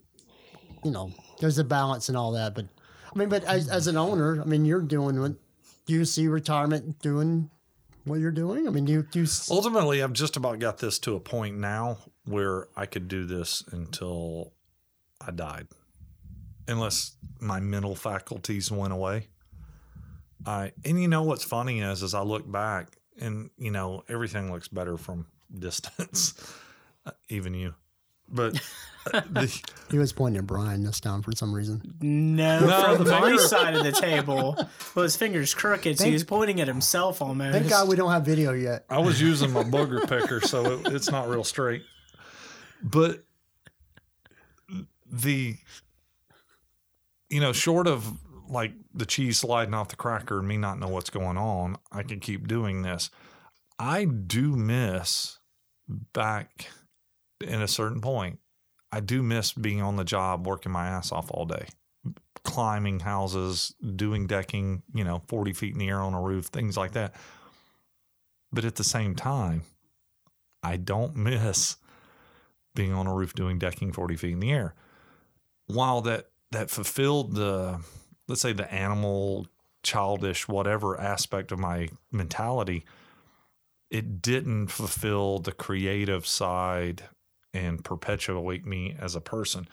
[0.84, 2.54] you know, there's a balance and all that.
[2.54, 2.66] But
[3.14, 5.34] I mean, but as, as an owner, I mean, you're doing what
[5.86, 7.50] do you see retirement doing
[8.04, 8.66] what you're doing?
[8.66, 11.20] I mean, do you do you s- ultimately, I've just about got this to a
[11.20, 14.52] point now where I could do this until
[15.26, 15.68] I died,
[16.68, 19.28] unless my mental faculties went away.
[20.46, 24.50] I and you know what's funny is, as I look back, and you know everything
[24.52, 25.26] looks better from
[25.58, 26.34] distance,
[27.06, 27.74] uh, even you.
[28.28, 28.60] But
[29.12, 31.82] uh, the, he was pointing at Brian this time for some reason.
[32.00, 34.56] No, No, from the my side of the table.
[34.94, 37.52] Well, his finger's crooked, so Thank- he's pointing at himself almost.
[37.52, 38.84] Thank God we don't have video yet.
[38.88, 41.82] I was using my booger picker, so it, it's not real straight.
[42.82, 43.22] But
[45.12, 45.56] the,
[47.28, 50.88] you know, short of like the cheese sliding off the cracker and me not know
[50.88, 53.10] what's going on, I can keep doing this.
[53.78, 55.38] I do miss
[55.88, 56.66] back
[57.40, 58.38] in a certain point.
[58.90, 61.66] I do miss being on the job, working my ass off all day,
[62.44, 66.76] climbing houses, doing decking, you know, 40 feet in the air on a roof, things
[66.76, 67.14] like that.
[68.52, 69.62] But at the same time,
[70.62, 71.76] I don't miss
[72.74, 74.74] being on a roof doing decking 40 feet in the air.
[75.72, 77.80] While that that fulfilled the
[78.28, 79.46] let's say the animal,
[79.82, 82.84] childish, whatever aspect of my mentality,
[83.90, 87.04] it didn't fulfill the creative side
[87.52, 89.68] and perpetuate me as a person.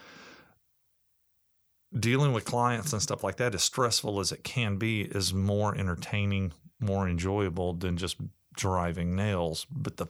[1.98, 5.76] Dealing with clients and stuff like that, as stressful as it can be, is more
[5.76, 8.18] entertaining, more enjoyable than just
[8.56, 9.66] driving nails.
[9.72, 10.08] But the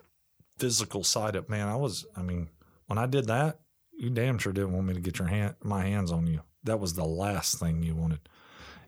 [0.58, 2.50] physical side of man, I was, I mean,
[2.88, 3.60] when I did that,
[4.00, 6.42] you damn sure didn't want me to get your hand, my hands on you.
[6.64, 8.20] That was the last thing you wanted.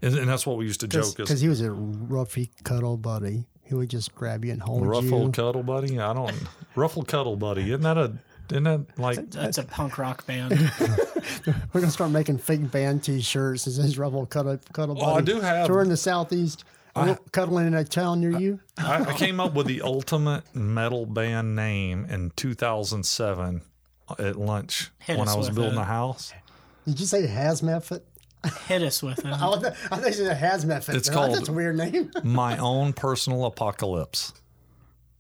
[0.02, 3.46] And, and that's what we used to joke Because he was a roughy cuddle buddy.
[3.62, 5.12] He would just grab you and hold ruffle you.
[5.12, 6.00] Ruffle cuddle buddy.
[6.00, 6.34] I don't
[6.76, 7.64] ruffle cuddle buddy.
[7.70, 8.14] Isn't that a
[8.50, 10.52] isn't that like That's a punk rock band.
[11.46, 13.68] We're gonna start making fake band T-shirts.
[13.68, 16.66] It says "Rebel Cuddle Cuddle Buddy." Oh, I do have- So we're in the southeast,
[17.32, 18.60] cuddling in a town near you.
[18.78, 23.62] I, I came up with the ultimate metal band name in 2007
[24.20, 25.82] at lunch Hit when I was building it.
[25.82, 26.34] a house.
[26.86, 28.06] Did you say hazmat fit?
[28.68, 29.26] Hit us with it.
[29.26, 30.96] I, was, I thought you said hazmat fit.
[30.96, 32.12] It's called- That's a weird name.
[32.24, 34.34] My own personal apocalypse,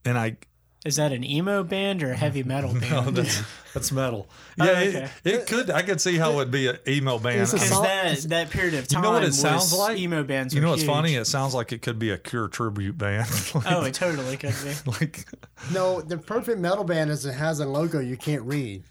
[0.05, 0.37] and I
[0.83, 2.89] Is that an emo band or a heavy metal band?
[2.89, 3.41] No, that's
[3.73, 4.27] that's metal.
[4.59, 5.09] Oh, Yeah, okay.
[5.23, 5.69] it, it could.
[5.69, 7.41] I could see how it would be an emo band.
[7.41, 8.97] It's a I mean, song- Because that that period of time.
[8.99, 9.97] you time know what it sounds like?
[9.99, 10.53] emo bands.
[10.55, 10.91] You know what's huge.
[10.91, 11.15] funny?
[11.15, 13.27] It sounds like it could be a Cure tribute band.
[13.55, 14.91] like, Oh, it totally could be.
[14.91, 15.25] like
[15.71, 18.83] No, the perfect metal band is it has a logo you can't read.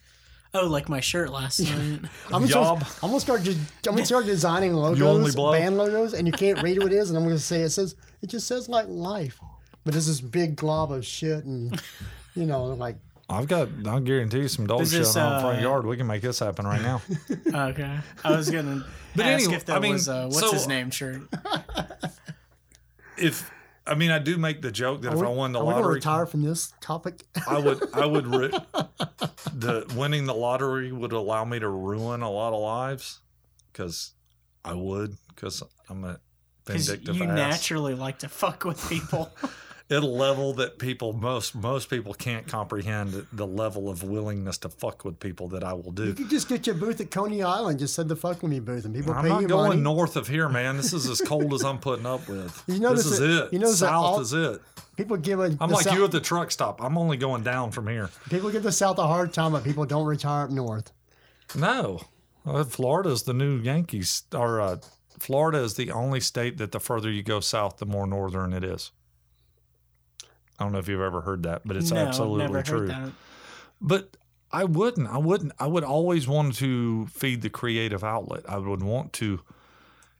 [0.54, 2.00] Oh, like my shirt last night.
[2.26, 3.42] I'm gonna, start, I'm gonna start.
[3.44, 5.52] de- I'm gonna start designing only logos, blow?
[5.52, 7.10] band logos, and you can't read what it is.
[7.10, 9.38] And I'm gonna say it says it just says like life,
[9.84, 11.80] but it's this big glob of shit, and
[12.34, 12.96] you know, like
[13.28, 13.68] I've got.
[13.86, 15.86] I'll guarantee you some dog Is shit this, on the front uh, yard.
[15.86, 17.00] We can make this happen right now.
[17.70, 18.84] okay, I was gonna
[19.16, 21.22] But ask anyway, if that I mean, was uh, what's so- his name shirt.
[23.16, 23.50] if
[23.86, 25.64] I mean, I do make the joke that are if we, I won the are
[25.64, 27.24] we lottery, retire from this topic?
[27.48, 27.82] I would.
[27.94, 28.26] I would.
[28.26, 28.48] Ri-
[29.54, 33.20] the winning the lottery would allow me to ruin a lot of lives
[33.72, 34.12] because
[34.64, 36.20] I would because I'm a
[36.64, 37.36] Because vindictive you ass.
[37.36, 39.30] naturally like to fuck with people.
[39.90, 44.68] At a level that people most most people can't comprehend the- level of willingness to
[44.68, 46.06] fuck with people that I will do.
[46.06, 47.80] You could just get your booth at Coney Island.
[47.80, 49.30] Just said the fuck with me booth, and people pay me.
[49.30, 49.80] I'm not going money.
[49.80, 50.76] north of here, man.
[50.76, 52.62] This is as cold as I'm putting up with.
[52.68, 53.52] You know, this is that- it.
[53.52, 54.62] you notice that South all- is it.
[54.96, 56.82] People give a I'm like South, you at the truck stop.
[56.82, 58.10] I'm only going down from here.
[58.28, 60.92] people give the South a hard time, but people don't retire up north.
[61.56, 62.00] No,
[62.46, 64.22] uh, Florida's the new Yankees.
[64.34, 64.76] Or uh,
[65.18, 68.62] Florida is the only state that the further you go south, the more northern it
[68.64, 68.92] is.
[70.60, 72.80] I don't know if you've ever heard that, but it's no, absolutely never true.
[72.80, 73.12] heard that.
[73.80, 74.16] But
[74.52, 75.08] I wouldn't.
[75.08, 75.52] I wouldn't.
[75.58, 78.44] I would always want to feed the creative outlet.
[78.48, 79.40] I would want to.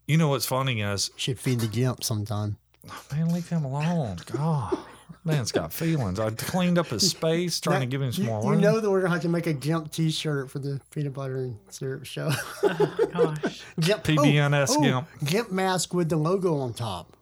[0.06, 2.56] You know what's funny is, Should feed the gimp sometime.
[2.88, 4.16] Oh, man, leave him alone.
[4.32, 4.78] God,
[5.24, 6.18] man's got feelings.
[6.18, 8.90] I cleaned up his space, trying to give him some You, more you know that
[8.90, 12.30] we're gonna have to make a gimp T-shirt for the peanut butter and syrup show.
[12.62, 15.08] Oh, gosh, gimp oh, PBNS oh, gimp.
[15.12, 17.14] oh, gimp mask with the logo on top.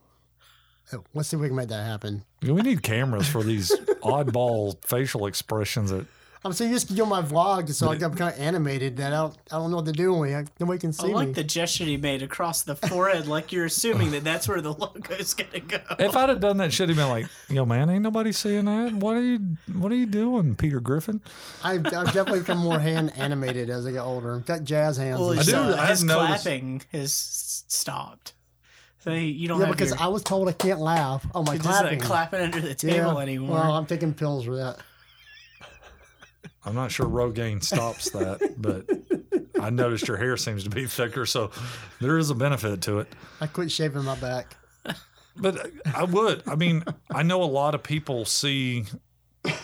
[0.93, 2.25] Oh, let's see if we can make that happen.
[2.43, 6.07] We need cameras for these oddball facial expressions that
[6.45, 9.37] I'm so used to doing my vlog, so I'm kind of animated that I don't,
[9.51, 11.35] I don't know what to do when we, nobody can I see like me.
[11.35, 15.35] the gesture he made across the forehead, like you're assuming that that's where the logo's
[15.35, 15.79] gonna go.
[15.99, 18.93] If I'd have done that shit, he'd been like, "Yo, man, ain't nobody seeing that.
[18.95, 19.41] What are you?
[19.75, 21.21] What are you doing, Peter Griffin?"
[21.65, 24.39] I've, I've definitely become more hand animated as I get older.
[24.39, 25.19] Got jazz hands.
[25.19, 25.77] Well, and his, do- stuff.
[25.77, 27.13] uh, I his noticed- clapping has
[27.67, 28.35] stopped.
[29.01, 31.27] So you don't yeah, have because your, I was told I can't laugh.
[31.35, 32.01] Oh, my you're just, uh, clapping.
[32.01, 32.75] clapping under the yeah.
[32.75, 33.61] table anymore.
[33.61, 34.79] Well, I'm taking pills for that.
[36.65, 38.85] I'm not sure Rogaine stops that, but
[39.63, 41.51] I noticed your hair seems to be thicker, so
[42.01, 43.09] there is a benefit to it.
[43.41, 44.57] I quit shaving my back.
[45.37, 46.43] But I would.
[46.49, 48.85] I mean, I know a lot of people see,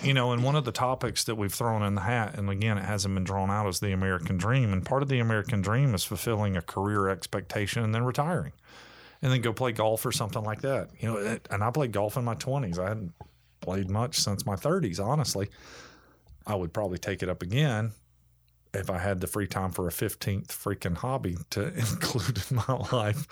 [0.03, 2.79] you know, and one of the topics that we've thrown in the hat, and again,
[2.79, 4.73] it hasn't been drawn out, is the American dream.
[4.73, 8.53] And part of the American dream is fulfilling a career expectation and then retiring,
[9.25, 10.91] and then go play golf or something like that.
[11.01, 12.79] You know, it, and I played golf in my 20s.
[12.79, 13.15] I hadn't
[13.63, 15.49] played much since my 30s, honestly.
[16.47, 17.93] I would probably take it up again
[18.75, 22.75] if I had the free time for a 15th freaking hobby to include in my
[22.93, 23.27] life.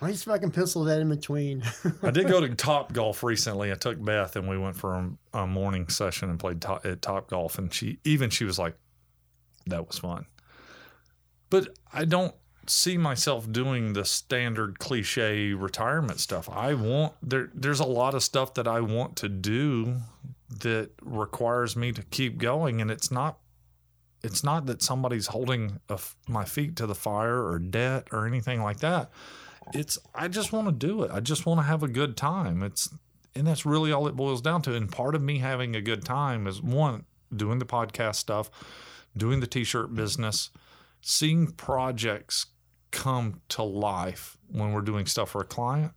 [0.00, 1.62] Why don't you see if I can pencil that in between?
[2.02, 3.70] I did go to Top Golf recently.
[3.70, 7.02] I took Beth and we went for a, a morning session and played top, at
[7.02, 8.74] Top Golf, and she even she was like,
[9.66, 10.26] "That was fun."
[11.50, 12.34] But I don't
[12.70, 16.48] see myself doing the standard cliche retirement stuff.
[16.48, 17.50] I want there.
[17.54, 19.96] There's a lot of stuff that I want to do
[20.60, 23.38] that requires me to keep going, and it's not.
[24.22, 25.98] It's not that somebody's holding a
[26.28, 29.10] my feet to the fire or debt or anything like that
[29.72, 31.10] it's I just want to do it.
[31.10, 32.62] I just want to have a good time.
[32.62, 32.90] It's
[33.34, 34.74] and that's really all it boils down to.
[34.74, 37.04] And part of me having a good time is one
[37.34, 38.50] doing the podcast stuff,
[39.16, 40.50] doing the t-shirt business,
[41.00, 42.46] seeing projects
[42.94, 45.92] come to life when we're doing stuff for a client.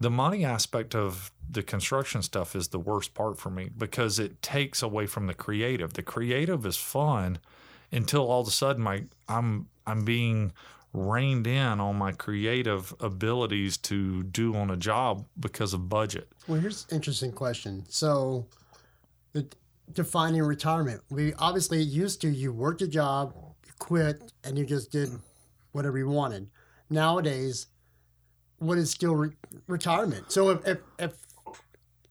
[0.00, 4.42] The money aspect of the construction stuff is the worst part for me because it
[4.42, 5.92] takes away from the creative.
[5.92, 7.38] The creative is fun
[7.92, 10.52] until all of a sudden my I'm I'm being
[10.94, 16.28] reined in on my creative abilities to do on a job because of budget.
[16.48, 17.84] well, here's an interesting question.
[17.88, 18.46] So,
[19.32, 19.46] the,
[19.92, 21.02] defining retirement.
[21.10, 23.34] We obviously used to you worked a job,
[23.66, 25.10] you quit, and you just did
[25.72, 26.48] whatever you wanted.
[26.88, 27.66] Nowadays,
[28.58, 29.32] what is still re-
[29.66, 30.30] retirement?
[30.32, 31.12] So, if, if, if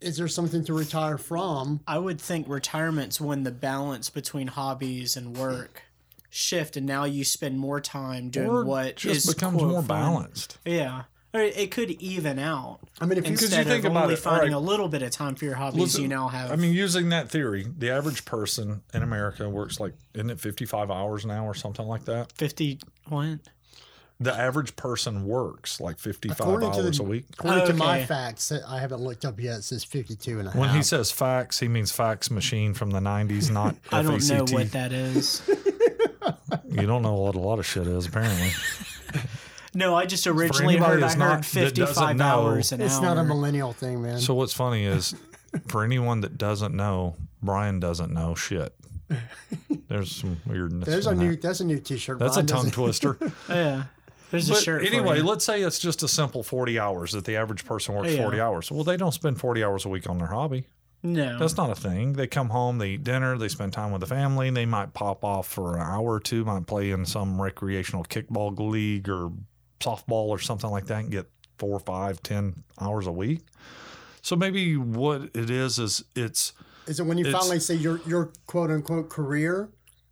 [0.02, 1.82] is there something to retire from?
[1.88, 5.84] I would think retirement's when the balance between hobbies and work
[6.30, 9.88] shift, and now you spend more time doing Or what just is, becomes more fun.
[9.88, 10.58] balanced.
[10.66, 11.04] Yeah,
[11.34, 14.20] or it could even out I mean, if you instead think of about only it,
[14.20, 14.58] finding right.
[14.58, 15.80] a little bit of time for your hobbies.
[15.80, 16.52] Listen, you now have.
[16.52, 20.92] I mean, using that theory, the average person in America works like, isn't it 55
[20.92, 22.32] hours now or something like that?
[22.34, 22.80] fifty.
[23.08, 23.40] What?
[24.22, 27.26] the average person works like 55 hours the- a week.
[27.34, 30.52] According to my facts that I haven't looked up yet, it says 52 and a.
[30.52, 34.46] When he says fax, he means fax machine from the 90s, not I don't know
[34.46, 35.42] what that is.
[36.70, 38.50] You don't know what a lot of shit is, apparently.
[39.74, 42.96] No, I just originally anybody heard I not- heard 55 doesn't know- hours an it's
[42.96, 43.02] hour.
[43.02, 44.20] not a millennial thing, man.
[44.20, 45.16] So what's funny is,
[45.68, 48.74] for anyone that doesn't know, Brian doesn't know shit.
[49.88, 50.88] There's some weirdness.
[50.88, 51.42] There's a in new that.
[51.42, 52.20] that's a new T-shirt.
[52.20, 53.18] That's a tongue twister.
[53.50, 53.84] yeah.
[54.30, 54.86] There's a shirt.
[54.86, 55.24] anyway, you.
[55.24, 58.22] let's say it's just a simple 40 hours that the average person works Yeah.
[58.24, 58.72] 40 hours.
[58.72, 60.68] Well, they don't spend 40 hours a week on their hobby.
[61.04, 61.38] no.
[61.38, 62.14] That's not a thing.
[62.14, 64.50] They come home, they eat dinner, they spend time with the family.
[64.50, 68.58] They might pop off for an hour or two, might play in some recreational kickball
[68.58, 69.32] league or
[69.82, 71.28] softball or something like that and get
[71.58, 73.42] four, five, ten hours a week.
[74.22, 76.54] So maybe what it is is it's
[76.88, 79.70] Is it when you finally say your your quote unquote career,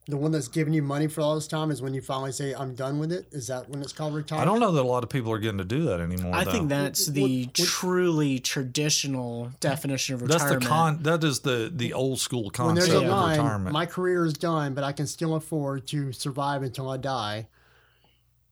[0.08, 2.54] the one that's giving you money for all this time, is when you finally say
[2.56, 3.28] I'm done with it?
[3.32, 4.50] Is that when it's called retirement?
[4.50, 6.34] I don't know that a lot of people are getting to do that anymore.
[6.34, 6.52] I though.
[6.52, 10.50] think that's the what- truly traditional definition of retirement.
[10.50, 11.04] that's retirement.
[11.04, 11.20] the con.
[11.20, 13.74] That is the the old school When concept there's a of line, retirement.
[13.74, 17.48] my career is done, but I can still afford to survive until I die.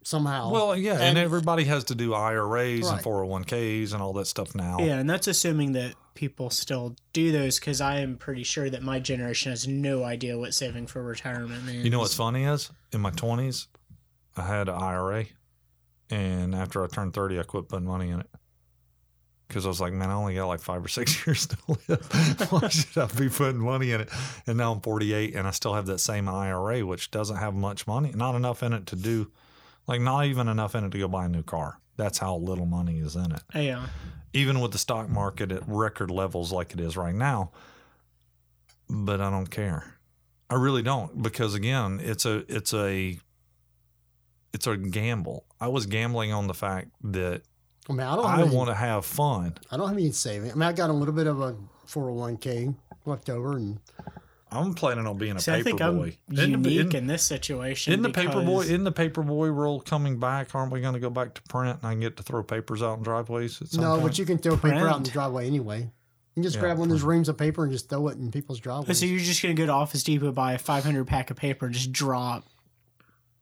[0.07, 0.51] Somehow.
[0.51, 4.55] well, yeah, and, And- everybody has to do IRAs and 401ks and all that stuff
[4.55, 4.77] now.
[4.79, 8.81] Yeah, and that's assuming that people still do those because I am pretty sure that
[8.81, 11.83] my generation has no idea what saving for retirement means.
[11.83, 13.67] You know what's funny is in my twenties,
[14.37, 15.25] I had an IRA,
[16.09, 18.29] and after I turned thirty, I quit putting money in it
[19.49, 22.47] because I was like, man, I only got like five or six years to live.
[22.49, 24.09] Why should I be putting money in it?
[24.47, 27.85] And now I'm 48, and I still have that same IRA, which doesn't have much
[27.87, 29.29] money, not enough in it to do,
[29.87, 31.79] like not even enough in it to go buy a new car.
[31.95, 33.87] That's how little money is in it Yeah.
[34.33, 37.51] even with the stock market at record levels like it is right now.
[38.89, 39.95] But I don't care.
[40.49, 43.19] I really don't because again, it's a it's a
[44.53, 45.45] it's a gamble.
[45.59, 47.41] I was gambling on the fact that
[47.89, 48.25] I mean, I don't.
[48.25, 49.55] I have any- want to have fun.
[49.71, 50.51] I don't have any saving.
[50.51, 51.55] I mean, I got a little bit of a
[51.87, 52.75] 401k
[53.05, 53.79] left over, and
[54.51, 56.17] I'm planning on being a See, I think paper I'm boy.
[56.31, 57.91] Isn't the- unique isn't- in this situation.
[57.93, 60.55] Isn't the paper boy because- isn't the paper boy rule coming back?
[60.55, 62.81] Aren't we going to go back to print and I can get to throw papers
[62.81, 63.61] out in driveways?
[63.61, 64.03] At some no, point?
[64.03, 65.79] but you can throw paper out in the driveway anyway.
[65.81, 65.89] You
[66.35, 68.31] can just Yeah, grab one of those reams of paper and just throw it in
[68.31, 68.99] people's driveways.
[68.99, 71.73] So you're just gonna go to Office Depot, buy a 500 pack of paper, and
[71.75, 72.45] just drop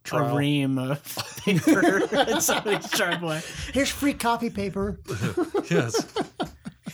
[0.05, 0.33] Trowel.
[0.35, 1.03] a ream of
[1.45, 1.99] paper
[2.31, 3.41] in somebody's driveway.
[3.73, 4.99] Here's free copy paper.
[5.69, 6.05] yes,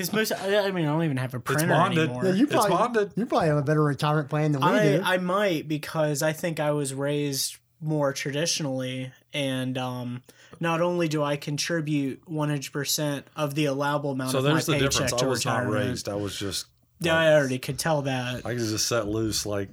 [0.09, 1.99] Because most, I I mean, I don't even have a printer bonded.
[2.09, 2.25] anymore.
[2.25, 3.11] Yeah, you It's probably bonded.
[3.15, 5.01] you probably have a better retirement plan than we I, do.
[5.03, 10.21] I might because I think I was raised more traditionally, and um,
[10.59, 14.73] not only do I contribute 100% of the allowable amount So of my there's the
[14.73, 15.13] paycheck difference.
[15.13, 15.89] I to was not retirement.
[15.89, 16.09] raised.
[16.09, 16.67] I was just
[16.99, 18.45] Yeah, I already could tell that.
[18.45, 19.69] I could just set loose like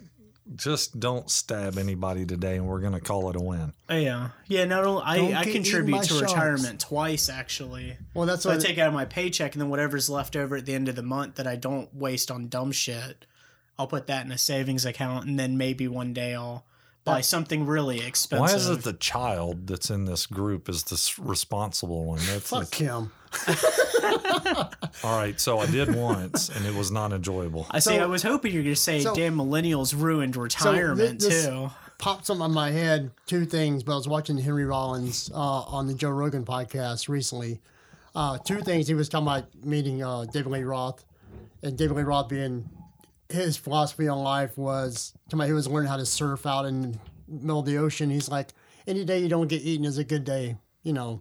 [0.57, 3.73] just don't stab anybody today and we're gonna call it a win.
[3.91, 4.65] Yeah, yeah.
[4.65, 6.23] Not only Don't I, I contribute to sharks.
[6.33, 7.97] retirement twice actually.
[8.15, 10.67] well, that's So I take out of my paycheck, and then whatever's left over at
[10.67, 13.27] the end of the month that I don't waste on dumb shit,
[13.79, 16.65] I'll put that in a savings account, and then maybe one day I'll
[17.05, 18.41] buy That- something really expensive.
[18.49, 22.19] Why is it the child that's in this group is this responsible one?
[22.27, 23.13] That's fuck him.
[25.05, 25.39] all right.
[25.41, 27.67] So I did once and it was not enjoyable.
[27.71, 27.97] I see.
[27.97, 31.21] So- I was hoping you were going to say, so- "Damn, millennials ruined So retirement
[31.21, 33.11] this too." Popped something in my head.
[33.27, 37.61] Two things, but I was watching Henry Rollins uh, on the Joe Rogan podcast recently.
[38.15, 38.87] Uh, two things.
[38.87, 41.05] He was talking about meeting uh, David Lee Roth,
[41.63, 42.69] and David Lee Roth being
[43.29, 46.93] his philosophy on life was talking about he was learning how to surf out in
[46.93, 48.11] the middle of the ocean.
[48.11, 48.51] He's like,
[48.87, 51.21] any day you don't get eaten is a good day, you know.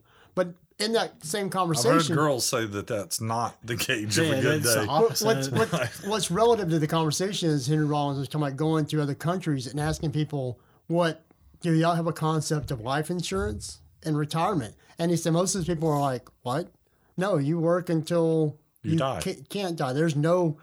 [0.77, 4.17] But in that same conversation, I've conversation, heard girls say that that's not the gauge
[4.17, 4.85] of a good that's day.
[4.87, 5.25] opposite.
[5.25, 9.01] what's, what's, what's relative to the conversation is Henry Rollins was talking about going to
[9.01, 11.23] other countries and asking people what
[11.61, 14.75] do y'all have a concept of life insurance and retirement?
[14.99, 16.69] And he said most of these people are like, what?
[17.17, 19.21] No, you work until You die.
[19.21, 19.93] Ca- can't die.
[19.93, 20.57] There's no.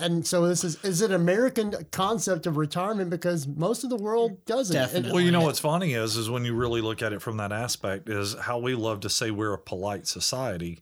[0.00, 4.44] And so this is is it American concept of retirement because most of the world
[4.44, 4.74] doesn't.
[4.74, 5.12] Definitely.
[5.12, 7.50] Well, you know what's funny is is when you really look at it from that
[7.50, 10.78] aspect is how we love to say we're a polite society,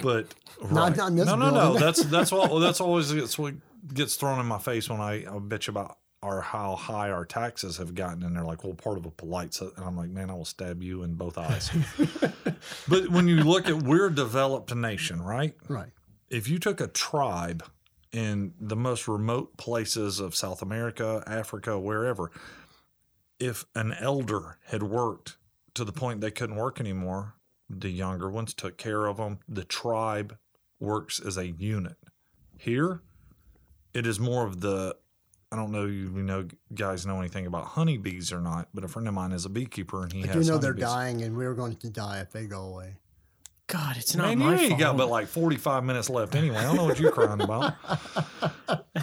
[0.00, 0.32] but
[0.62, 0.96] right.
[0.96, 1.78] not in this no, no, no.
[1.78, 3.54] That's that's what well, that's always gets what
[3.92, 7.78] gets thrown in my face when I, I bitch about our how high our taxes
[7.78, 9.54] have gotten, and they're like, well, part of a polite.
[9.54, 11.70] So, and I'm like, man, I will stab you in both eyes.
[12.88, 15.54] but when you look at we're a developed nation, right?
[15.68, 15.90] right.
[16.30, 17.64] if you took a tribe
[18.12, 22.30] in the most remote places of South America, Africa, wherever,
[23.38, 25.36] if an elder had worked
[25.74, 27.34] to the point they couldn't work anymore,
[27.68, 29.38] the younger ones took care of them.
[29.48, 30.38] The tribe
[30.80, 31.96] works as a unit.
[32.56, 33.02] Here,
[33.92, 34.96] it is more of the
[35.52, 39.06] I don't know you know guys know anything about honeybees or not, but a friend
[39.06, 41.54] of mine is a beekeeper and he I do has know they're dying, and we're
[41.54, 42.96] going to die if they go away.
[43.68, 44.80] God, it's not Man, my you ain't fault.
[44.80, 46.56] got but like 45 minutes left anyway.
[46.56, 47.74] I don't know what you're crying about.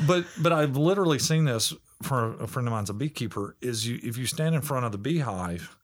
[0.07, 3.99] But but I've literally seen this for a friend of mine's a beekeeper is you
[4.03, 5.77] if you stand in front of the beehive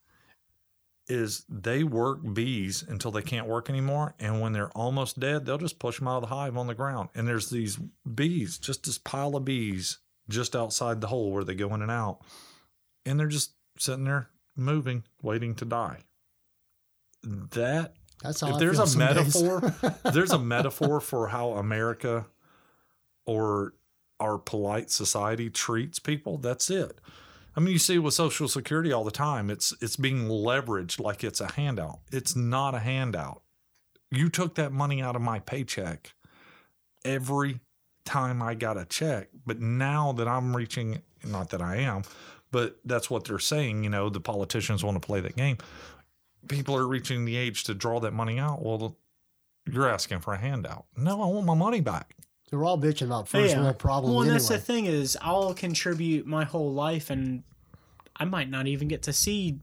[1.07, 5.57] is they work bees until they can't work anymore and when they're almost dead they'll
[5.59, 7.77] just push them out of the hive on the ground and there's these
[8.15, 11.91] bees just this pile of bees just outside the hole where they go in and
[11.91, 12.19] out
[13.05, 15.99] and they're just sitting there moving waiting to die
[17.23, 17.93] that
[18.23, 19.73] That's how if I there's a metaphor
[20.13, 22.25] there's a metaphor for how america
[23.25, 23.73] or
[24.19, 26.99] our polite society treats people that's it.
[27.55, 31.23] I mean you see with social security all the time it's it's being leveraged like
[31.23, 31.99] it's a handout.
[32.11, 33.41] It's not a handout.
[34.11, 36.13] You took that money out of my paycheck
[37.05, 37.59] every
[38.05, 42.01] time i got a check but now that i'm reaching not that i am
[42.51, 45.57] but that's what they're saying you know the politicians want to play that game
[46.47, 48.63] people are reaching the age to draw that money out.
[48.63, 48.97] Well,
[49.71, 50.85] you're asking for a handout.
[50.97, 52.15] No, I want my money back.
[52.49, 53.61] They're all bitching about first Yeah.
[53.61, 54.39] world problems Well, and anyway.
[54.39, 57.43] that's the thing is, I'll contribute my whole life, and
[58.15, 59.59] I might not even get to see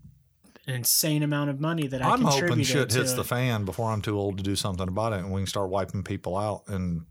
[0.69, 3.17] an insane amount of money that I I'm hoping contributed shit hits it.
[3.17, 5.69] the fan before I'm too old to do something about it, and we can start
[5.71, 6.63] wiping people out.
[6.69, 7.07] And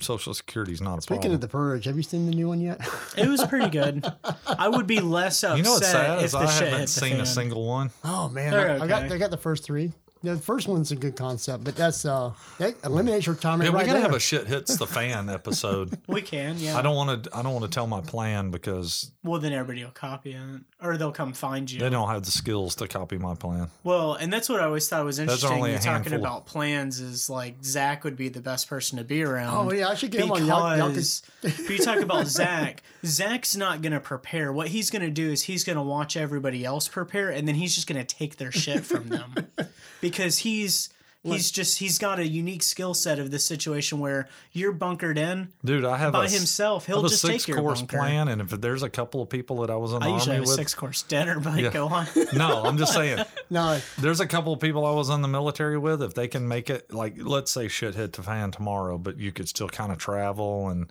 [0.00, 1.34] Social Security's not a Speaking problem.
[1.34, 2.80] of the purge, have you seen the new one yet?
[3.16, 4.04] It was pretty good.
[4.46, 6.78] I would be less upset you know what's sad if is the I shit haven't
[6.80, 7.20] hit the seen fan.
[7.20, 7.90] a single one.
[8.04, 9.14] oh man, They're I, I got okay.
[9.14, 9.92] I got the first three.
[10.22, 13.86] The first one's a good concept, but that's uh that eliminates retirement Yeah, we right
[13.86, 14.06] gotta there.
[14.08, 15.96] have a shit hits the fan episode.
[16.06, 16.76] We can, yeah.
[16.76, 17.36] I don't want to.
[17.36, 20.40] I don't want to tell my plan because Well, then everybody will copy it,
[20.82, 21.78] or they'll come find you.
[21.80, 23.68] they don't have the skills to copy my plan.
[23.84, 25.50] Well, and that's what I always thought was interesting.
[25.52, 26.18] only You're talking handful.
[26.18, 29.68] about plans is like Zach would be the best person to be around.
[29.68, 30.44] Oh yeah, I should get him on.
[30.46, 34.52] Y'all, y'all because if you talk about Zach, Zach's not going to prepare.
[34.52, 37.54] What he's going to do is he's going to watch everybody else prepare, and then
[37.54, 39.34] he's just going to take their shit from them
[40.10, 40.88] because he's
[41.22, 45.48] he's just he's got a unique skill set of this situation where you're bunkered in
[45.62, 46.86] Dude, I have by a, s- himself.
[46.86, 47.98] He'll have a just six take your course bunker.
[47.98, 50.36] plan, and if there's a couple of people that I was in the I usually
[50.36, 51.70] army have a with, six course dinner, but Yeah.
[51.70, 52.06] go on.
[52.32, 53.22] no, I'm just saying.
[53.50, 56.02] no, There's a couple of people I was in the military with.
[56.02, 59.30] If they can make it, like, let's say shit hit the fan tomorrow, but you
[59.30, 60.90] could still kind of travel and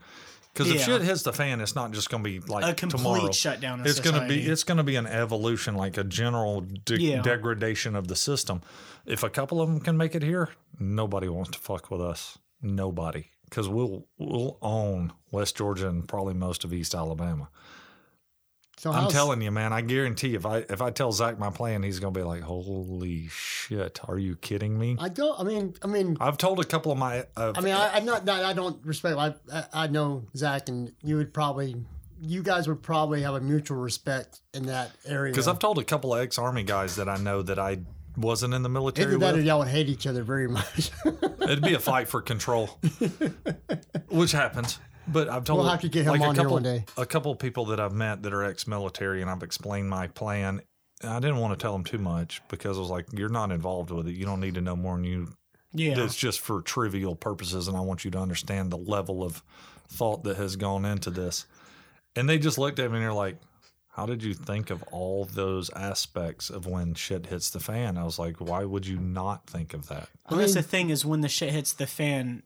[0.53, 0.86] because if Yeah.
[0.86, 3.32] shit hits the fan, it's not just going to be like A complete tomorrow.
[3.32, 6.61] shutdown of It's going to be it's going to be an evolution, like a general
[6.86, 7.22] de- Yeah.
[7.22, 8.61] degradation of the system.
[9.10, 10.49] If a couple of them can make it here,
[10.80, 12.38] nobody wants to fuck with us.
[12.62, 17.49] Nobody, because we'll we'll own West Georgia and probably most of East Alabama.
[18.78, 19.74] so I'm telling you, man.
[19.74, 23.28] I guarantee if I if I tell Zach my plan, he's gonna be like, "Holy
[23.30, 25.39] shit, are you kidding me?" I don't.
[25.39, 27.26] I mean, I mean, I've told a couple of my.
[27.36, 28.28] Uh, I mean, I, I'm not.
[28.30, 29.18] I don't respect.
[29.18, 31.76] I, I I know Zach, and you would probably,
[32.22, 35.32] you guys would probably have a mutual respect in that area.
[35.32, 37.80] because I've told a couple of ex-army guys that I know that I
[38.18, 40.91] wasn't in the military either that or y'all would hate each other very much.
[41.41, 42.80] It'd be a fight for control,
[44.10, 44.80] which happens.
[45.07, 46.86] But I've told We'll have to get him like on a here couple, one day.
[46.97, 50.62] A couple of people that I've met that are ex-military, and I've explained my plan.
[51.03, 53.89] I didn't want to tell them too much because I was like, "You're not involved
[53.89, 54.16] with it.
[54.16, 55.34] You don't need to know more than you
[55.74, 56.03] Yeah.
[56.03, 59.43] it's just for trivial purposes and i want you to understand the level of
[59.88, 61.45] thought that has gone into this
[62.16, 63.38] and they just looked at me and they're like
[63.89, 68.03] how did you think of all those aspects of when shit hits the fan i
[68.03, 71.21] was like why would you not think of that Well, that's the thing is when
[71.21, 72.43] the shit hits the fan,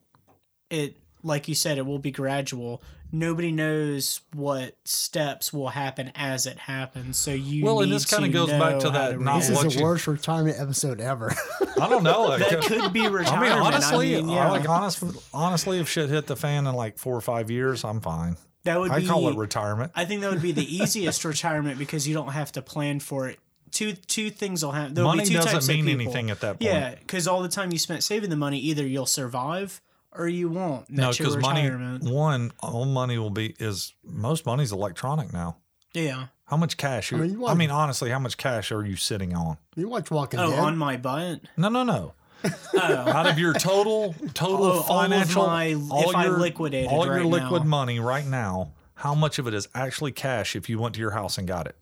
[0.70, 2.82] it like you said, it will be gradual.
[3.10, 7.16] Nobody knows what steps will happen as it happens.
[7.16, 9.70] So you Well, and this kinda goes back to how that not this is the
[9.78, 11.32] you- worst retirement episode ever.
[11.80, 13.54] i don't know that could be I retirement.
[13.54, 14.50] mean, honestly, I mean, yeah.
[14.50, 18.00] like honest, honestly, if shit hit the fan in like four or five years, I'm
[18.02, 18.36] fine.
[18.64, 19.06] That would I be.
[19.06, 19.92] call it retirement.
[19.94, 23.28] I think that would be the easiest retirement because you don't have to plan for
[23.28, 23.38] it.
[23.70, 24.94] Two two things will happen.
[24.94, 26.02] There'll Money be two doesn't types of mean people.
[26.02, 26.62] anything at that point.
[26.62, 29.80] Yeah, because all the time you spent saving the money, either you'll survive
[30.12, 30.88] or you won't.
[30.88, 31.68] No, That's your because money,
[32.08, 35.56] one, all money will be is most money's electronic now.
[35.92, 36.26] Yeah.
[36.46, 37.10] How much cash?
[37.10, 39.56] You, I, mean, mean, you want- honestly, how much cash are you sitting on?
[39.74, 40.58] you watch Walking Oh, Dead.
[40.60, 41.40] Oh, on my butt.
[41.56, 42.12] No, no, no.
[42.80, 46.90] Out of your total total Oh, all of financial, my- all if I your, liquidated
[46.90, 47.68] all your right liquid now.
[47.68, 51.12] money right now, how much of it is actually cash if you went to your
[51.12, 51.76] house and got it?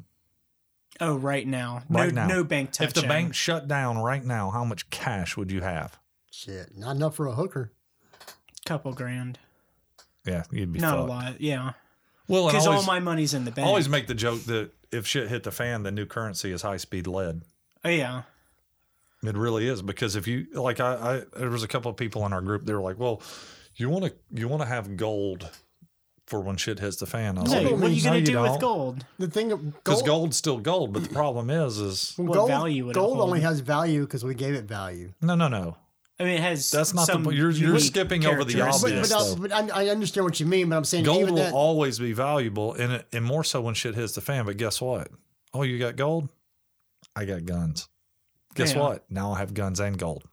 [1.01, 1.83] Oh, right now.
[1.89, 2.27] No, Right now.
[2.27, 2.89] no bank touching.
[2.89, 5.99] If the bank shut down right now, how much cash would you have?
[6.31, 7.73] Shit, not enough for a hooker.
[8.65, 9.39] couple grand,
[10.25, 11.09] Yeah, you'd be not fucked.
[11.09, 11.41] a lot.
[11.41, 11.73] Yeah,
[12.29, 13.67] Well, because all my money's in the bank.
[13.67, 16.77] always make the joke that if shit hit the fan, the new currency is high
[16.77, 17.43] speed lead.
[17.85, 18.23] oh yeah,
[19.25, 22.27] It really is because if you like, I, I there was a couple of people
[22.27, 22.67] in our group.
[22.67, 23.23] They were like, "Well,
[23.77, 25.49] you want to you want to have gold
[26.27, 27.39] for when shit hits the fan.
[27.39, 29.07] I was Hey, like, what are you "No, gonna do don't." with gold?
[29.19, 32.87] The thing, Because gold, gold's still gold, but the problem is, is What gold, value
[32.87, 33.29] would it gold hold?
[33.29, 35.13] only has value because we gave it value.
[35.21, 35.77] no, no, no.
[36.19, 36.71] I mean, it has.
[36.71, 38.83] That's not the some po- you're- you're unique skipping over the characteristics.
[39.11, 39.35] But, obvious.
[39.35, 39.57] but, though.
[39.57, 40.69] I, but I, I understand what you mean.
[40.69, 43.61] But I'm saying Gold even will that, always be valuable, and it, and more so
[43.61, 44.45] when shit hits the fan.
[44.47, 45.09] But guess what?
[45.55, 46.29] Oh, you got gold.
[47.17, 47.89] I got guns.
[48.55, 48.81] Guess Yeah.
[48.81, 49.11] what?
[49.11, 50.25] Now I have guns and gold.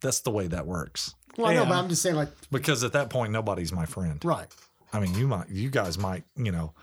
[0.00, 1.14] That's the way that works.
[1.36, 4.22] well, I know, but I'm just saying, like, Because at that point, nobody's my friend.
[4.24, 4.48] right.
[4.92, 6.74] I mean, you might, you guys might, you know,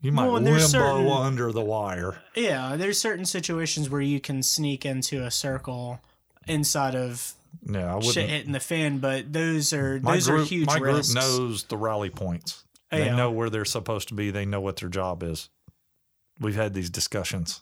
[0.00, 2.20] you might Well, limbo certain- under the wire.
[2.34, 6.00] Yeah, there's certain situations where you can sneak into a circle
[6.48, 8.30] inside of Yeah, I shit wouldn't.
[8.30, 11.12] hitting the fan, but those are those group, are huge my risks.
[11.14, 12.64] group knows the rally points.
[12.90, 13.14] They Yeah.
[13.16, 14.30] know where they're supposed to be.
[14.30, 15.48] They know what their job is.
[16.40, 17.60] We've had these discussions.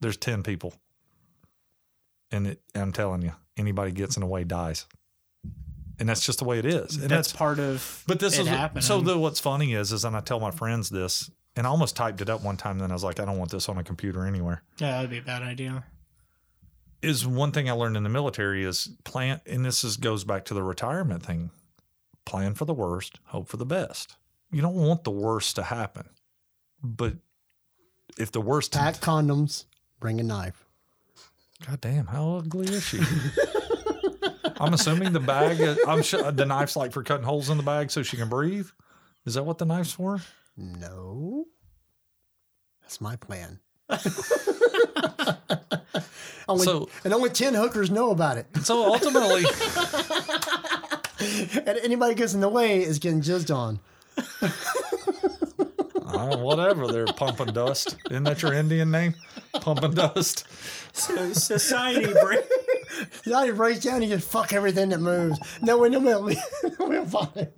[0.00, 0.74] There's ten people,
[2.30, 4.86] and it, I'm telling you, anybody gets in the way dies,
[5.98, 6.96] and that's just the way it is.
[6.96, 8.04] And That's part of.
[8.06, 8.82] But this it is happening.
[8.82, 9.00] so.
[9.00, 12.20] The, what's funny is, is, and I tell my friends this, and I almost typed
[12.20, 12.78] it up one time.
[12.78, 14.62] Then I was like, I don't want this on a computer anywhere.
[14.78, 15.84] yeah, that'd be a bad idea.
[17.00, 20.44] Is one thing I learned in the military is plan, and this is goes back
[20.46, 21.50] to the retirement thing.
[22.24, 24.16] Plan for the worst, hope for the best.
[24.50, 26.08] You don't want the worst to happen,
[26.82, 27.14] but
[28.18, 29.64] if the worst, Pack condoms,
[30.00, 30.64] bring a knife.
[31.66, 33.00] God damn, how ugly is she?
[34.60, 35.60] I'm assuming the bag.
[35.86, 38.68] I'm sure the knife's like for cutting holes in the bag so she can breathe.
[39.26, 40.20] Is that what the knife's for?
[40.56, 41.46] No.
[42.82, 43.60] That's my plan.
[46.48, 48.46] only, So- and only 10 hookers know about it.
[48.62, 49.44] So ultimately,
[51.20, 53.80] And anybody gets in the way is getting jizzed on.
[56.18, 56.86] Uh, whatever.
[56.88, 57.96] They're pumping dust.
[58.10, 59.14] Isn't that your Indian name?
[59.60, 60.44] Pumping dust.
[60.92, 62.40] So society break.
[63.24, 65.38] Yeah, he breaks down, You just fuck everything that moves.
[65.62, 66.22] No, we know we'll,
[66.80, 67.48] we'll find.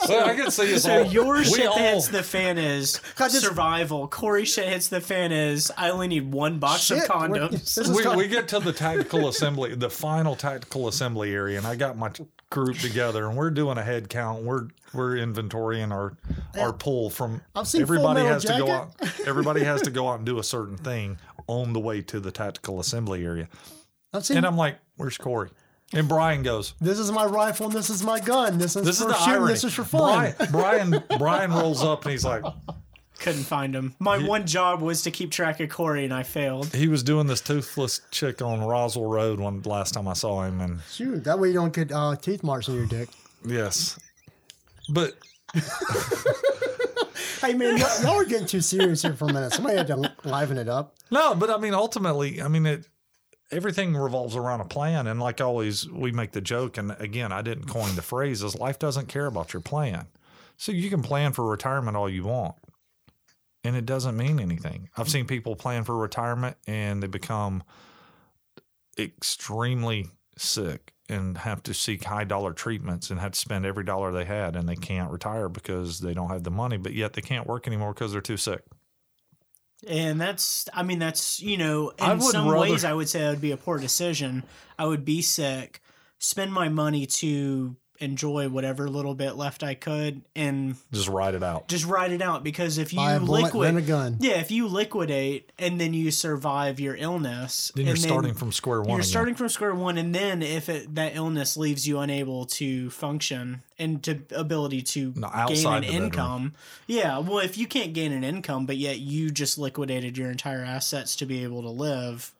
[0.00, 1.04] So I can see So all.
[1.04, 4.08] your shit all- hits the fan is God, this- survival.
[4.08, 7.88] Cory shit hits the fan is I only need one box Shit, of condoms.
[8.16, 11.96] we, we get to the tactical assembly, the final tactical assembly area, and I got
[11.96, 14.42] my t- group together, and we're doing a head count.
[14.42, 16.16] We're we're inventorying our
[16.58, 17.40] our pull from.
[17.54, 18.92] I've seen everybody has to go out.
[19.26, 22.30] Everybody has to go out and do a certain thing on the way to the
[22.30, 23.48] tactical assembly area,
[24.12, 25.50] I've seen and I'm like, "Where's Cory?"
[25.92, 28.58] And Brian goes, this is my rifle and this is my gun.
[28.58, 29.34] This is "This is the shooting.
[29.34, 30.34] irony." This is for fun.
[30.52, 32.44] Brian, Brian Brian rolls up and he's like,
[33.20, 33.94] Couldn't find him.
[33.98, 36.74] My one job was to keep track of Cory, and I failed.
[36.74, 40.60] he was doing this toothless chick on Roswell Road one last time I saw him,
[40.60, 43.08] and Shoot, that way you don't get uh, teeth marks on your dick.
[43.46, 43.98] yes,
[44.92, 45.14] but
[47.40, 49.52] Hey man, y'all, y'all are getting too serious here for a minute.
[49.54, 50.94] Somebody had to liven it up.
[51.10, 52.86] No, but I mean, ultimately, I mean, it,
[53.50, 55.06] everything revolves around a plan.
[55.06, 56.76] And like always, we make the joke.
[56.76, 60.06] And again, I didn't coin the phrase is life doesn't care about your plan.
[60.58, 62.56] So you can plan for retirement all you want,
[63.64, 64.88] and it doesn't mean anything.
[64.96, 67.62] I've seen people plan for retirement and they become
[68.98, 74.12] extremely sick and have to seek high dollar treatments and have to spend every dollar
[74.12, 77.20] they had and they can't retire because they don't have the money, but yet they
[77.22, 78.62] can't work anymore because they're too sick.
[79.86, 83.30] And that's, I mean, that's, you know, in some rather- ways, I would say that
[83.30, 84.44] would be a poor decision.
[84.78, 85.80] I would be sick,
[86.18, 91.42] spend my money to enjoy whatever little bit left I could, and Just ride it
[91.42, 91.68] out.
[91.68, 92.42] just ride it out.
[92.42, 94.16] Because if you Buy a liquid, a gun.
[94.20, 98.52] yeah, if you liquidate and then you survive your illness, Then you're and starting from
[98.52, 98.88] square one.
[98.88, 99.08] You're again.
[99.08, 103.62] starting from square one, and then if it, that illness leaves you unable to function
[103.78, 106.02] and to ability to No, gain an the bedroom.
[106.04, 106.52] income,
[106.86, 107.18] yeah.
[107.18, 111.14] Well, if you can't gain an income, but yet you just liquidated your entire assets
[111.16, 112.32] to be able to live,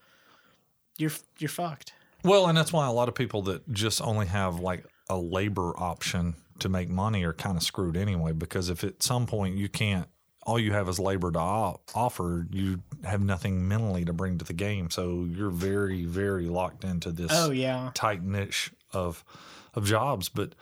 [0.98, 1.92] you're you're fucked.
[2.22, 5.74] Well, and that's why a lot of people that just only have like a labor
[5.78, 8.32] option to make money are kind of screwed anyway.
[8.32, 10.08] Because if at some point you can't,
[10.46, 14.44] all you have is labor to o- offer, you have nothing mentally to bring to
[14.44, 14.90] the game.
[14.90, 19.24] So you're very, very locked into this Oh yeah, tight niche of
[19.74, 20.28] of jobs.
[20.28, 20.54] But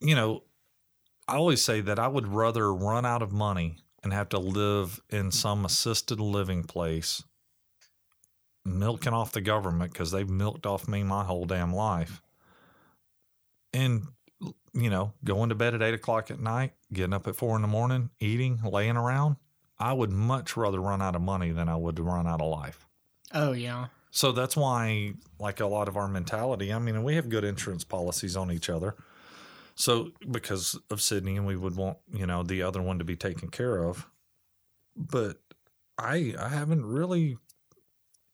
[0.00, 0.42] you know,
[1.28, 5.00] I always say that I would rather run out of money and have to live
[5.10, 7.22] in some assisted living place,
[8.64, 12.22] milking off the government because they've milked off me my whole damn life,
[13.72, 14.06] and
[14.72, 17.62] you know, going to bed at eight o'clock at night, getting up at four in
[17.62, 19.36] the morning, eating, laying around.
[19.78, 22.86] I would much rather run out of money than I would run out of life.
[23.34, 23.86] oh yeah.
[24.12, 27.84] So that's why, like a lot of our mentality, I mean, we have good insurance
[27.84, 28.96] policies on each other.
[29.76, 33.16] So because of Sydney, and we would want you know the other one to be
[33.16, 34.06] taken care of,
[34.96, 35.38] but
[35.96, 37.38] I I haven't really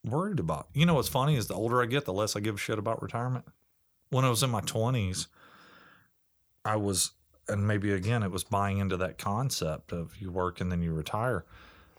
[0.05, 0.69] worried about.
[0.73, 2.79] You know what's funny is the older I get, the less I give a shit
[2.79, 3.45] about retirement.
[4.11, 5.29] When I was in my twenties,
[6.65, 7.13] I was
[7.49, 10.93] and maybe again, it was buying into that concept of you work and then you
[10.93, 11.45] retire.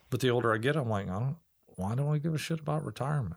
[0.10, 1.38] But the older I get, I'm like, I don't.
[1.76, 3.36] Why don't I give a shit about retirement?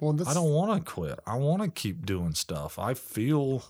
[0.00, 1.18] Well, I don't want to quit.
[1.26, 2.78] I want to keep doing stuff.
[2.78, 3.64] I feel.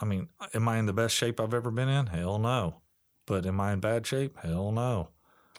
[0.00, 2.06] I mean, am I in the best shape I've ever been in?
[2.06, 2.82] Hell no.
[3.26, 4.36] But am I in bad shape?
[4.42, 5.08] Hell no.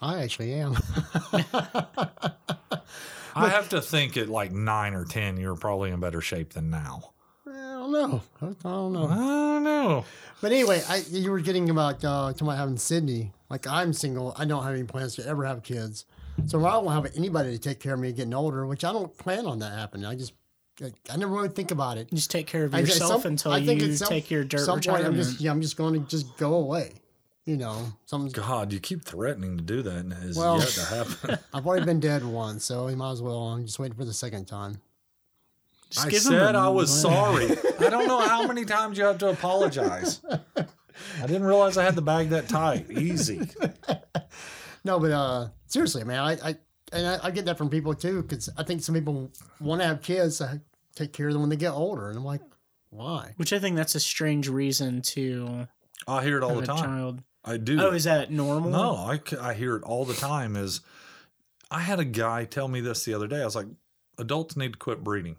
[0.01, 0.73] I actually am.
[3.35, 6.69] I have to think at like nine or ten, you're probably in better shape than
[6.69, 7.14] now.
[7.85, 8.21] I don't know.
[8.41, 9.07] I don't know.
[9.07, 10.05] I don't know.
[10.41, 13.31] But anyway, I, you were getting about uh, talking about having Sydney.
[13.49, 14.33] Like I'm single.
[14.37, 16.05] I don't have any plans to ever have kids.
[16.47, 19.15] So I don't have anybody to take care of me getting older, which I don't
[19.17, 20.05] plan on that happening.
[20.05, 20.33] I just
[20.81, 22.09] I, I never really think about it.
[22.11, 24.29] Just take care of I- at yourself some- until I think you at some- take
[24.29, 25.05] your dirt some point.
[25.05, 26.93] I'm just yeah, I'm just going to just go away.
[27.45, 28.33] You know, something's.
[28.33, 31.37] God, you keep threatening to do that, and it's Well- yet to happen.
[31.53, 33.49] I've already been dead once, so you might as well.
[33.49, 34.81] I'm just waiting for the second time.
[35.89, 37.45] Just I said a- I was sorry.
[37.79, 40.21] I don't know how many times you have to apologize.
[40.57, 42.89] I didn't realize I had the bag that tight.
[42.91, 43.41] Easy.
[44.83, 46.55] No, but uh, seriously, man, I, I
[46.93, 49.87] and I, I get that from people too, because I think some people want to
[49.87, 50.61] have kids to
[50.93, 52.41] take care of them when they get older, and I'm like,
[52.91, 53.33] why?
[53.37, 55.67] Which I think that's a strange reason to
[56.07, 56.77] I hear it all have the time.
[56.83, 57.23] child.
[57.43, 57.81] I do.
[57.81, 58.69] Oh, is that normal?
[58.69, 60.55] No, I, I hear it all the time.
[60.55, 60.81] Is
[61.71, 63.41] I had a guy tell me this the other day.
[63.41, 63.67] I was like,
[64.19, 65.37] adults need to quit breeding.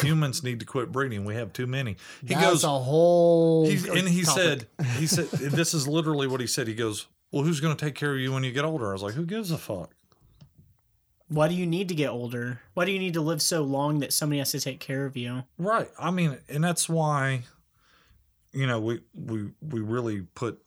[0.00, 1.24] Humans need to quit breeding.
[1.24, 1.96] We have too many.
[2.20, 3.66] He That's goes, a whole.
[3.66, 4.42] he's, and he topic.
[4.42, 6.66] said, he said, this is literally what he said.
[6.66, 8.90] He goes, well, who's going to take care of you when you get older?
[8.90, 9.94] I was like, who gives a fuck?
[11.28, 12.60] Why do you need to get older?
[12.74, 15.16] Why do you need to live so long that somebody has to take care of
[15.16, 15.44] you?
[15.58, 15.88] Right.
[15.98, 17.42] I mean, and that's why,
[18.52, 20.60] you know, we we we really put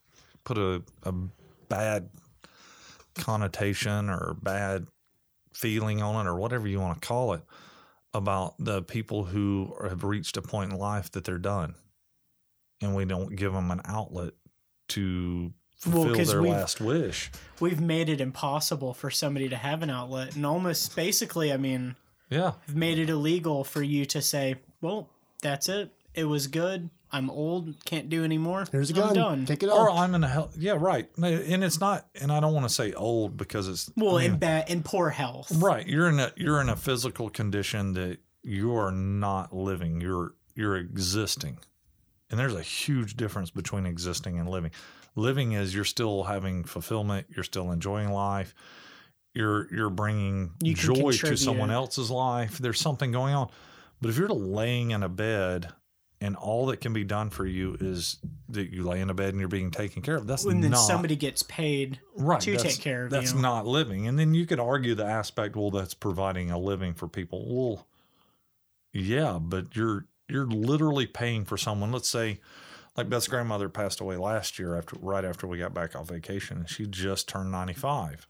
[0.45, 1.13] put a a
[1.69, 2.09] bad
[3.15, 4.87] connotation or bad
[5.53, 7.41] feeling on it or whatever you want to call it
[8.17, 11.75] about the people who have reached a point in life that they're done,
[12.81, 14.33] and we don't give them an outlet
[14.89, 15.53] to
[15.85, 17.31] Well, their last wish.
[17.59, 21.95] We've made it impossible for somebody to have an outlet, and almost basically, I mean,
[22.29, 22.53] Yeah.
[22.67, 25.09] made it illegal for you to say, "Well,
[25.41, 25.91] that's it.
[26.13, 26.89] It was good.
[27.11, 27.83] I'm old.
[27.85, 28.65] Can't do anymore.
[28.71, 29.15] Here's a I'm gun.
[29.15, 29.79] done." Take it off.
[29.79, 29.89] Or.
[29.89, 30.51] I'm in a hell.
[30.57, 31.09] Yeah, right.
[31.17, 32.07] And it's not.
[32.19, 34.83] And I don't want to say old because it's well, I mean, in bad, in
[34.83, 35.51] poor health.
[35.55, 35.87] Right.
[35.87, 40.01] You're in a you're in a physical condition that you are not living.
[40.01, 41.59] You're you're existing.
[42.29, 44.71] And there's a huge difference between existing and living.
[45.15, 48.53] Living is you're still having fulfillment, you're still enjoying life.
[49.33, 52.57] You're you're bringing You can joy to someone else's life.
[52.57, 53.49] There's something going on.
[54.01, 55.69] But if you're laying in a bed
[56.19, 58.17] and all that can be done for you is
[58.49, 60.53] that you lay in a bed and you're being taken care of, that's not.
[60.53, 63.33] And then not somebody gets paid right to take care of that's you.
[63.33, 66.93] That's not living and then you could argue the aspect well that's providing a living
[66.93, 67.87] for people well
[68.93, 72.39] yeah but you're you're literally paying for someone let's say
[72.95, 76.57] like beth's grandmother passed away last year after right after we got back off vacation
[76.57, 78.27] and she just turned 95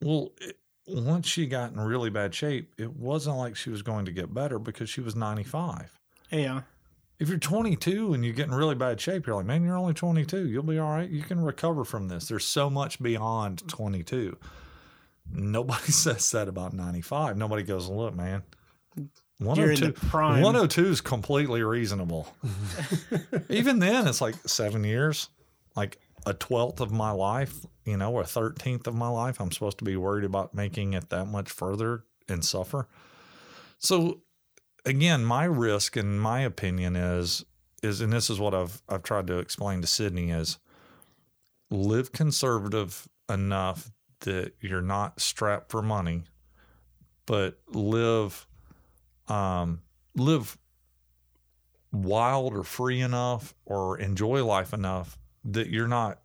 [0.00, 4.06] well it, once she got in really bad shape it wasn't like she was going
[4.06, 5.98] to get better because she was 95
[6.30, 6.62] yeah.
[7.18, 9.94] If you're 22 and you get in really bad shape, you're like, man, you're only
[9.94, 10.48] 22.
[10.48, 11.08] You'll be all right.
[11.08, 12.28] You can recover from this.
[12.28, 14.36] There's so much beyond 22.
[15.32, 17.36] Nobody says that about 95.
[17.36, 18.42] Nobody goes, look, man,
[18.98, 20.42] oh You're in the 102, prime.
[20.42, 22.34] 102 is completely reasonable.
[23.48, 25.28] Even then, it's like seven years,
[25.76, 29.40] like a twelfth of my life, you know, or a 13th of my life.
[29.40, 32.88] I'm supposed to be worried about making it that much further and suffer.
[33.78, 34.22] So
[34.84, 37.44] again, my risk and my opinion is
[37.82, 40.58] is and this is what I've I've tried to explain to Sydney is
[41.70, 46.24] live conservative enough that you're not strapped for money,
[47.26, 48.46] but live
[49.28, 49.80] um
[50.16, 50.56] live
[51.92, 56.20] wild or free enough or enjoy life enough that you're not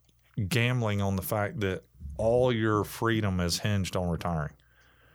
[0.47, 1.83] gambling on the fact that
[2.17, 4.53] all your freedom is hinged on retiring.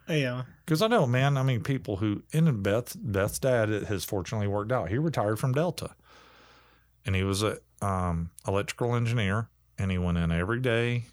[0.08, 0.42] Yeah.
[0.64, 1.36] Because I know, man.
[1.36, 4.88] I mean, people who in Beth Beth's dad it has fortunately worked out.
[4.88, 5.94] He retired from Delta,
[7.04, 9.48] and he was a um, electrical engineer,
[9.78, 11.04] and he went in every day.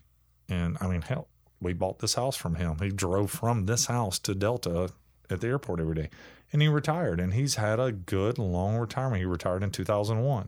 [0.47, 1.27] And I mean, hell,
[1.59, 2.77] we bought this house from him.
[2.81, 4.89] He drove from this house to Delta
[5.29, 6.09] at the airport every day,
[6.53, 7.19] and he retired.
[7.19, 9.19] And he's had a good long retirement.
[9.19, 10.47] He retired in two thousand one.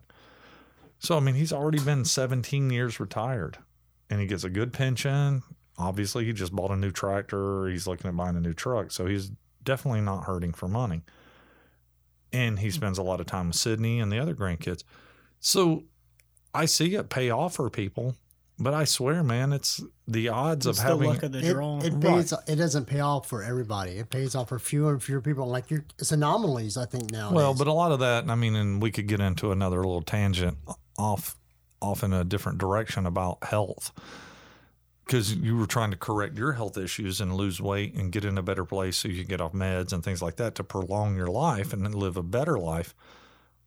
[1.00, 3.58] So I mean, he's already been seventeen years retired,
[4.10, 5.44] and he gets a good pension
[5.78, 9.06] obviously he just bought a new tractor he's looking at buying a new truck so
[9.06, 9.32] he's
[9.64, 11.02] definitely not hurting for money
[12.32, 14.84] and he spends a lot of time with sydney and the other grandkids
[15.40, 15.84] so
[16.54, 18.16] i see it pay off for people
[18.60, 21.54] but i swear man it's the odds It's of the having luck of the It,
[21.54, 21.80] draw.
[21.80, 22.02] it Right.
[22.02, 22.34] pays.
[22.48, 23.92] It doesn't pay off for everybody.
[23.94, 25.48] It pays off for fewer and fewer people.
[25.48, 26.76] Like you're, it's anomalies.
[26.76, 27.32] I think now.
[27.32, 30.02] well but a lot of that i mean and we could get into another little
[30.02, 30.58] tangent
[31.00, 31.36] off
[31.82, 33.92] off in a different direction about health
[35.06, 38.38] because you were trying to correct your health issues and lose weight and get in
[38.38, 41.16] a better place so you can get off meds and things like that to prolong
[41.16, 42.96] your life and live a better life.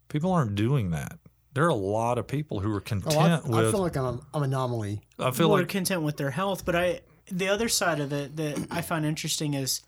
[0.09, 1.19] People aren't doing that.
[1.55, 3.17] There are a lot of people who are Oh, content
[3.47, 3.69] I, with.
[3.69, 5.01] I feel like I'm an anomaly.
[5.19, 8.37] I feel More like content with their health, but I the other side of it
[8.37, 9.83] that I find interesting is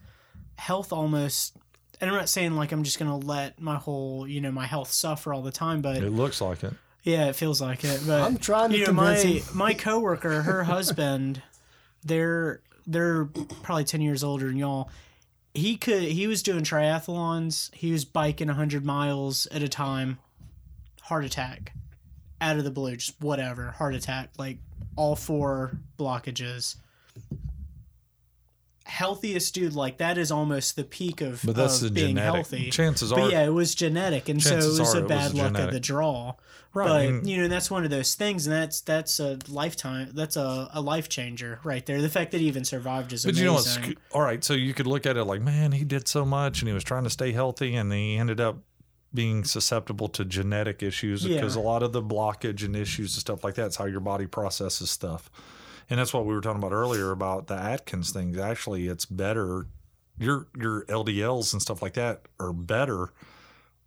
[0.56, 1.56] health almost.
[2.00, 4.90] And I'm not saying like I'm just gonna let my whole you know my health
[4.90, 6.72] suffer all the time, but it looks like it.
[7.08, 8.02] Yeah, it feels like it.
[8.06, 9.56] But I'm trying to you know, my convince him.
[9.56, 11.40] my coworker, her husband,
[12.04, 13.24] they're they're
[13.62, 14.90] probably ten years older than y'all.
[15.54, 17.74] He could he was doing triathlons.
[17.74, 20.18] He was biking hundred miles at a time.
[21.00, 21.72] Heart attack,
[22.42, 23.70] out of the blue, just whatever.
[23.70, 24.58] Heart attack, like
[24.94, 26.76] all four blockages.
[28.88, 32.34] Healthiest dude, like that is almost the peak of, But that's of the being genetic.
[32.34, 32.70] healthy.
[32.70, 35.34] Chances But are, yeah, it was genetic, and so it was a it was bad
[35.34, 36.34] luck of the draw.
[36.72, 36.86] right?
[36.88, 40.10] But and- you know that's one of those things, and that's that's a lifetime.
[40.14, 42.00] That's a, a life changer right there.
[42.00, 43.42] The fact that he even survived is But amazing.
[43.44, 43.78] you know what's
[44.12, 44.42] all right?
[44.42, 46.82] So you could look at it like, man, he did so much, and he was
[46.84, 48.58] trying to stay healthy, and he ended up
[49.12, 51.36] being susceptible to genetic issues Yeah.
[51.36, 54.00] because a lot of the blockage and issues and stuff like that is how your
[54.00, 55.30] body processes stuff,
[55.90, 58.38] and that's what we were talking about earlier about the Atkins thing.
[58.38, 59.66] Actually, it's better.
[60.18, 63.12] Your your LDLs and stuff like that are better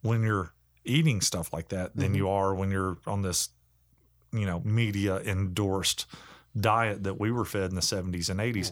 [0.02, 2.16] when you're eating stuff like that than mm-hmm.
[2.16, 3.50] you are when you're on this,
[4.32, 6.06] you know, media endorsed
[6.60, 8.72] diet that we were fed in the 70s and 80s.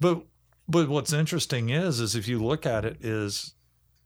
[0.00, 0.22] But
[0.68, 3.54] but what's interesting is is if you look at it is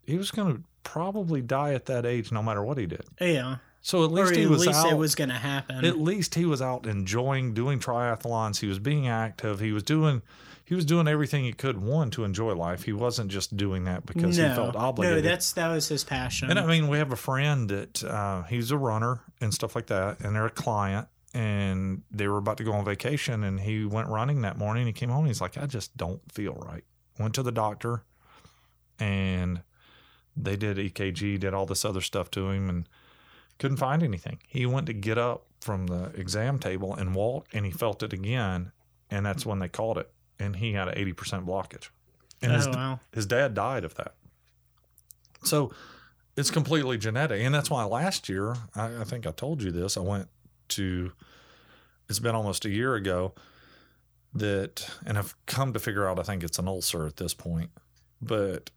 [0.07, 3.05] he was going to probably die at that age no matter what he did.
[3.21, 4.93] yeah, So at or least at he was least out.
[4.93, 5.85] it was going to happen.
[5.85, 8.61] at least he was out enjoying doing triathlons.
[8.61, 9.61] He was being active.
[9.61, 10.23] He was doing
[10.71, 12.85] he was doing everything he could one to enjoy life.
[12.85, 15.25] He wasn't just doing that because no, he felt obligated.
[15.25, 16.49] no, that's that was his passion.
[16.49, 19.87] And I mean, we have a friend that uh, he's a runner and stuff like
[19.87, 23.85] that, and they're a client, and they were about to go on vacation, and he
[23.85, 24.87] went running that morning.
[24.87, 26.85] He came home, and he's like, "I just don't feel right."
[27.19, 28.05] Went to the doctor,
[29.01, 29.63] and
[30.37, 32.89] they did EKG, did all this other stuff to him, and
[33.61, 34.41] couldn't find anything.
[34.49, 38.13] He went to get up from the exam table and walk, and he felt it
[38.13, 38.73] again,
[39.11, 41.91] and that's when they called it, and he had an eighty percent blockage,
[42.43, 44.15] and his oh wow, his dad died of that.
[45.45, 45.73] So
[46.37, 47.43] it's completely genetic.
[47.43, 50.29] And that's why last year, I, I think I told you this, I went
[50.69, 51.13] to,
[52.09, 53.35] it's been almost a year ago
[54.33, 57.71] that, and I've come to figure out, I think it's an ulcer at this point,
[58.23, 58.71] but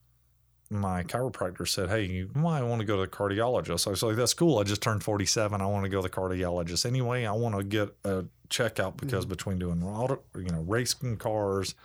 [0.70, 3.88] my chiropractor said, Hey, you might want to go to the cardiologist.
[3.88, 4.60] I was like, That's cool.
[4.60, 5.62] I just turned 47.
[5.62, 6.86] I want to go to the cardiologist.
[6.86, 9.32] Anyway, I want to get a checkup because mm-hmm.
[9.32, 11.76] between doing auto, you know, racing cars,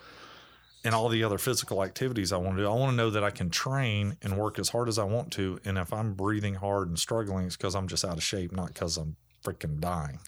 [0.84, 2.68] and all the other physical activities I want to do.
[2.68, 5.32] I want to know that I can train and work as hard as I want
[5.32, 5.58] to.
[5.64, 8.68] And if I'm breathing hard and struggling, it's because I'm just out of shape, not
[8.68, 10.20] because I'm freaking dying.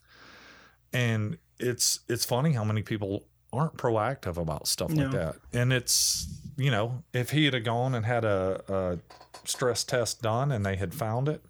[0.92, 5.04] And it's it's funny how many people aren't proactive about stuff No.
[5.04, 5.36] like that.
[5.52, 8.98] And it's you know, if he had gone and had a, a
[9.44, 11.42] stress test done and they had found it,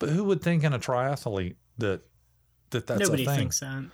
[0.00, 2.02] but who would think in a triathlete that
[2.70, 3.38] that that's nobody a thing?
[3.38, 3.84] thinks that.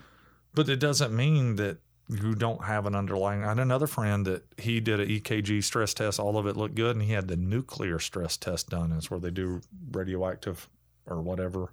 [0.54, 1.78] But it doesn't mean that
[2.08, 3.44] you don't have an underlying.
[3.44, 6.18] I had another friend that he did an EKG stress test.
[6.20, 8.92] All of it looked good, and he had the nuclear stress test done.
[8.92, 10.68] It's where they do radioactive
[11.04, 11.72] or whatever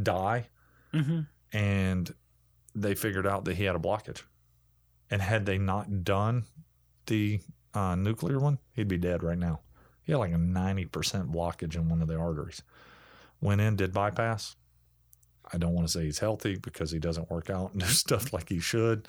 [0.00, 0.46] dye,
[0.92, 1.20] hmm
[1.52, 2.14] and
[2.74, 4.22] they figured out that he had a blockage.
[5.12, 6.44] And had they not done
[7.04, 7.40] the
[7.74, 9.60] uh, nuclear one, he'd be dead right now.
[10.02, 12.62] He had like a ninety percent blockage in one of the arteries.
[13.42, 14.56] Went in, did bypass.
[15.52, 18.32] I don't want to say he's healthy because he doesn't work out and do stuff
[18.32, 19.06] like he should.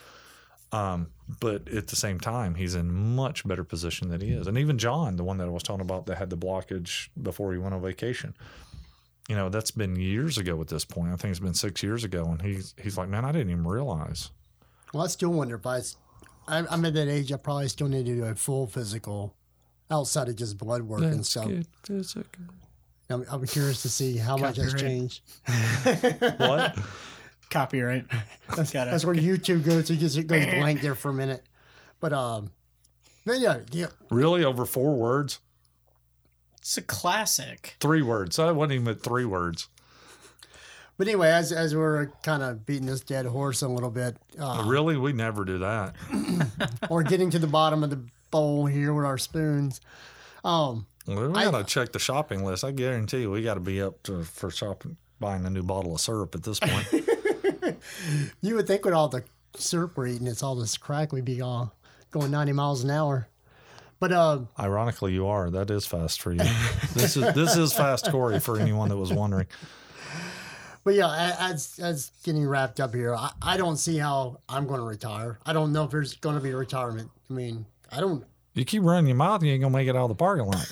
[0.74, 4.47] Um, but at the same time, he's in much better position than he is.
[4.47, 7.54] And even John, the one that I was talking about that had the blockage before
[7.54, 8.36] he went on vacation,
[9.30, 11.14] you know, that's been years ago at this point.
[11.14, 12.26] I think it's been six years ago.
[12.26, 14.32] And he's he's like, man, I didn't even realize.
[14.94, 15.98] Well, I still wonder if I, s-
[16.48, 17.32] I'm, I'm at that age.
[17.32, 19.36] I probably still need to do a full physical,
[19.91, 21.48] outside of just blood work and Let's stuff.
[21.48, 22.44] get physical.
[23.10, 25.22] I'm, I'm curious to see how much has changed.
[26.38, 26.78] What?
[27.50, 28.06] Copyright.
[28.56, 29.89] That's got That's where YouTube goes.
[29.91, 31.44] It just it goes blank there for a minute.
[32.00, 32.52] But um,
[33.26, 33.88] but yeah, yeah.
[34.10, 34.44] really?
[34.44, 35.39] Over four words?
[36.60, 37.76] It's a classic.
[37.80, 38.39] Three words.
[38.39, 39.68] I wasn't even at three words.
[40.98, 44.64] But anyway, as as we're kind of beating this dead horse a little bit, uh,
[44.68, 44.96] Really?
[44.98, 45.96] We never do that.
[46.89, 48.00] or getting to the bottom of the
[48.32, 49.82] bowl here with our spoons.
[50.44, 52.64] Um, We I- gotta check the shopping list.
[52.64, 55.94] I guarantee you, we got to be up to for shopping, buying a new bottle
[55.96, 56.88] of syrup at this point.
[58.41, 59.24] you would think with all the
[59.56, 61.74] syrup we're eating, it's all this crack, we'd be all
[62.12, 63.28] going 90 miles an hour.
[64.00, 65.50] But uh, Ironically, you are.
[65.50, 66.39] That is fast for you.
[66.94, 68.39] this is this is fast, Cory.
[68.41, 69.48] For anyone that was wondering,
[70.84, 74.79] But yeah, as as getting wrapped up here, I, I don't see how I'm going
[74.81, 75.39] to retire.
[75.45, 77.09] I don't know if there's going to be a retirement.
[77.29, 78.25] I mean, I don't.
[78.53, 80.67] You keep running your mouth, you ain't gonna make it out of the parking lot.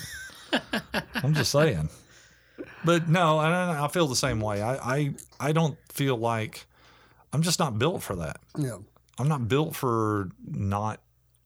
[1.14, 1.88] I'm just saying.
[2.84, 4.60] But no, I I feel the same way.
[4.62, 6.66] I, I I don't feel like
[7.32, 8.38] I'm just not built for that.
[8.58, 8.84] You know,
[9.18, 11.00] I'm not built for not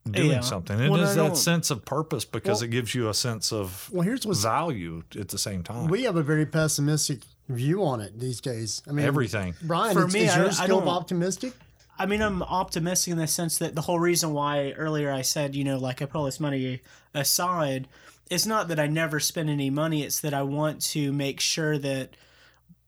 [0.09, 0.39] doing Yeah.
[0.41, 0.77] something.
[0.79, 3.51] It is Well, I that sense of purpose because Well- it gives you a sense
[3.51, 5.87] of well, here's what's value at the same time.
[5.87, 8.81] we have a very pessimistic view on it these days.
[8.87, 9.55] I mean, Everything.
[9.61, 11.53] Brian, For is, me, is I- yours I still don't- optimistic?
[11.99, 15.55] I mean, I'm optimistic in the sense that the whole reason why earlier I said,
[15.55, 16.81] you know, like I put all this money
[17.15, 17.87] aside,
[18.29, 20.03] it's not that I never spend any money.
[20.03, 22.15] It's that I want to make sure that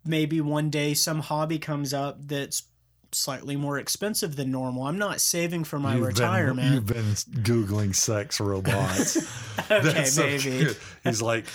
[0.06, 2.64] maybe one day some hobby comes up that's
[3.12, 4.84] slightly more expensive than normal.
[4.84, 6.86] I'm not saving for my You've retirement.
[6.86, 9.18] Been, you've been googling sex robots.
[9.72, 10.42] okay, That's so maybe.
[10.42, 10.80] cute.
[11.04, 11.46] He's like,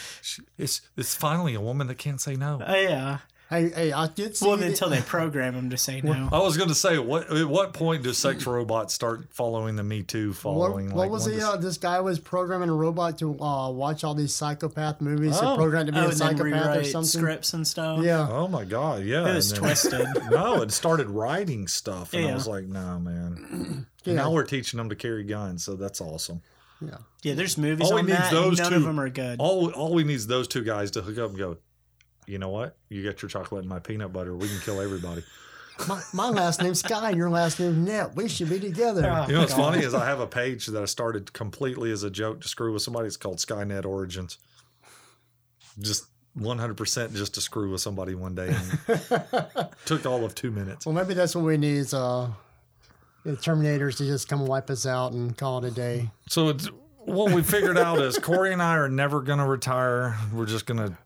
[0.58, 2.60] it's it's finally a woman that can't say no.
[2.66, 3.18] Oh yeah.
[3.54, 4.46] Hey, hey, I did see.
[4.46, 6.28] Well, that- until they program them to say no.
[6.32, 9.84] I was going to say, what at what point do sex robots start following the
[9.84, 10.86] Me Too following?
[10.88, 14.02] what like, was when the uh, this guy was programming a robot to uh, watch
[14.04, 15.50] all these psychopath movies Oh.
[15.50, 17.20] and programmed to be Oh, a and then psychopath or rewrite something?
[17.20, 18.02] scripts and stuff.
[18.04, 18.28] Yeah.
[18.30, 19.28] Oh my god, yeah.
[19.30, 20.06] It was then- twisted.
[20.30, 23.86] no, it started writing stuff, and I was like, no, man.
[24.04, 24.14] Yeah.
[24.14, 26.42] Now we're teaching them to carry guns, so that's awesome.
[26.80, 26.96] Yeah.
[27.22, 28.30] Yeah, there's movies All we on need that.
[28.32, 28.76] those and none two.
[28.76, 29.40] of them are good.
[29.40, 31.56] All all we need is those two guys to hook up and go.
[32.26, 32.76] You know what?
[32.88, 34.34] You get your chocolate and my peanut butter.
[34.34, 35.22] We can kill everybody.
[35.88, 38.14] My, my last name's Sky and your last name's Net.
[38.14, 39.08] We should be together.
[39.10, 39.26] Ah.
[39.26, 42.10] You know what's funny is I have a page that I started completely as a
[42.10, 43.08] joke to screw with somebody.
[43.08, 44.38] It's called Skynet Origins.
[45.80, 46.06] Just
[46.38, 48.54] 100% just to screw with somebody one day.
[48.54, 50.86] And took all of two minutes.
[50.86, 52.30] Well, maybe that's what we need is uh,
[53.24, 56.10] the Terminators to just come wipe us out and call it a day.
[56.28, 56.68] So it's,
[57.06, 60.16] what we figured out is Cory and I are never going to retire.
[60.32, 60.96] We're just going to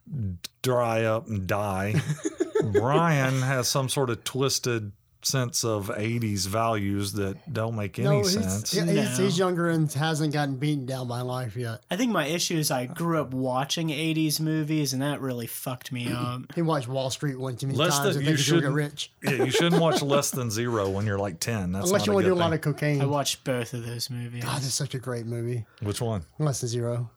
[0.61, 2.01] dry up and die.
[2.73, 4.91] Brian has some sort of twisted
[5.21, 8.73] sense of 80s values that don't make any he's, sense.
[8.73, 9.25] yeah, he's, No.
[9.25, 11.81] he's younger and hasn't gotten beaten down by life yet.
[11.91, 15.91] I think my issue is I grew up watching 80s movies and that really fucked
[15.91, 16.41] me up.
[16.55, 18.61] He watched Wall Street one too many Less times than- and you think he's gonna
[18.61, 19.11] get shouldn't- rich.
[19.39, 21.73] Yeah, you shouldn't watch less than zero when you're like 10.
[21.73, 23.01] That's Unless not you want to do good a lot of cocaine.
[23.01, 24.43] I watched both of those movies.
[24.43, 25.65] God, it's such a great movie.
[25.81, 26.23] Which one?
[26.39, 27.09] Less than zero.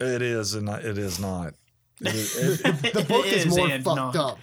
[0.00, 1.54] It is and it is not.
[2.00, 4.16] It is- it- The book It is, is more fucked not.
[4.16, 4.38] up,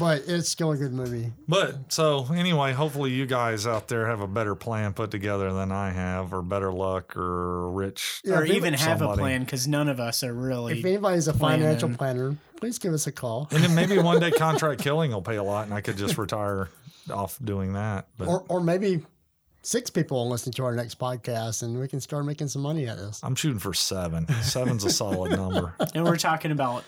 [0.00, 1.32] but it's still a good movie.
[1.46, 5.70] but so anyway, hopefully you guys out there have a better plan put together than
[5.70, 8.22] I have, or better luck, or rich.
[8.24, 10.80] Yeah, or even anybody- have a plan because none of us are really.
[10.80, 11.60] If anybody's a planning.
[11.60, 13.46] financial planner, please give us a call.
[13.52, 16.18] And then maybe one day contract killing will pay a lot, and I could just
[16.18, 16.68] retire
[17.12, 18.08] off doing that.
[18.18, 19.02] But Or, or maybe
[19.62, 22.86] six people will listen to our next podcast and we can start making some money
[22.88, 23.20] at this.
[23.22, 24.26] I'm shooting for seven.
[24.42, 25.74] Seven's a solid number.
[25.94, 26.82] and we're talking about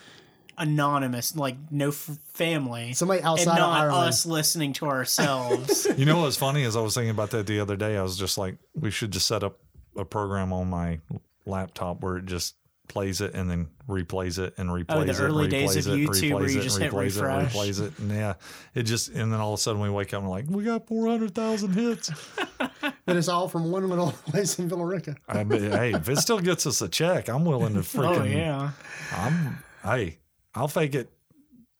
[0.59, 2.93] anonymous, like no f- family.
[2.93, 4.09] Somebody and outside of not Ireland.
[4.09, 5.87] us listening to ourselves.
[5.97, 7.97] You know what's funny is I was thinking about that the other day.
[7.97, 9.59] I was just like, we should just set up
[9.97, 11.01] a program on my
[11.47, 12.55] laptop where it just
[12.89, 15.21] plays it and then replays it and replays Oh, the it.
[15.21, 17.81] early replays days of it, YouTube where replays you it, just hit replays it, replays
[17.87, 18.35] it, and yeah,
[18.75, 20.65] it just and then all of a sudden we wake up and we're like, we
[20.65, 22.11] got four hundred thousand hits.
[23.05, 25.17] But it's all from one little place in Villarica.
[25.29, 28.21] I mean, hey, if it still gets us a check, I'm willing to oh, freaking.
[28.21, 28.71] oh yeah.
[29.13, 30.19] I'm hey,
[30.55, 31.11] I'll fake it.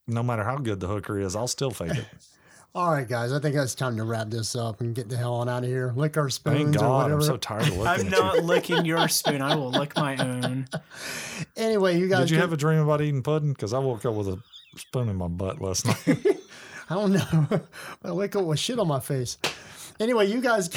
[0.07, 2.05] No matter how good the hooker is, I'll still fake it.
[2.75, 5.35] All right, guys, I think it's time to wrap this up and get the hell
[5.35, 5.93] on out of here.
[5.95, 7.15] Lick our spoons Thank or whatever.
[7.17, 9.43] I'm so tired of looking I'm at not licking your spoon.
[9.43, 10.67] I will lick my own.
[11.57, 12.09] anyway, you you.
[12.09, 12.21] guys.
[12.21, 13.53] Did you get- have a dream about eating pudding?
[13.53, 14.39] Because I woke up with a
[14.77, 16.27] spoon in my butt last night.
[16.89, 17.61] I don't know.
[18.03, 19.37] I wake up with shit on my face.
[20.01, 20.69] Anyway, you guys,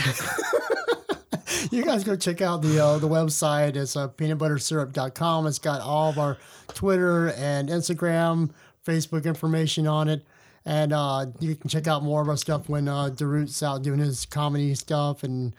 [1.71, 3.75] you guys go check out the uh, the website.
[3.75, 5.47] It's uh, peanutbuttersyrup.com.
[5.47, 6.37] It's got all of our
[6.69, 8.51] Twitter and Instagram,
[8.85, 10.25] Facebook information on it.
[10.65, 13.83] And uh, you can check out more of our stuff when uh, Da Ruut's out
[13.83, 15.53] doing his comedy stuff and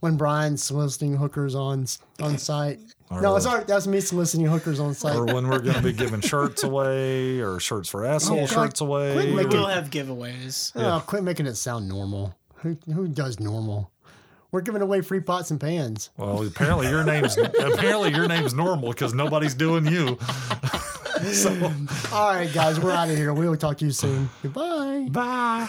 [0.00, 1.86] when Brian's soliciting hookers on
[2.22, 2.78] on site.
[3.10, 3.66] no, it's all right.
[3.66, 5.16] That's me soliciting hookers on site.
[5.16, 8.48] or when we're going to be giving shirts away or shirts for asshole Oh, God,
[8.48, 9.32] shirts away.
[9.34, 10.72] quit we'll have giveaways.
[10.76, 12.34] Oh, quit making it sound normal.
[12.62, 13.90] Who who does normal?
[14.50, 16.10] We're giving away free pots and pans.
[16.16, 20.18] Well, apparently your name's apparently your name's normal because nobody's doing you.
[22.12, 23.34] All right, guys, we're out of here.
[23.34, 24.30] We will talk to you soon.
[24.42, 25.08] Goodbye.
[25.10, 25.68] Bye.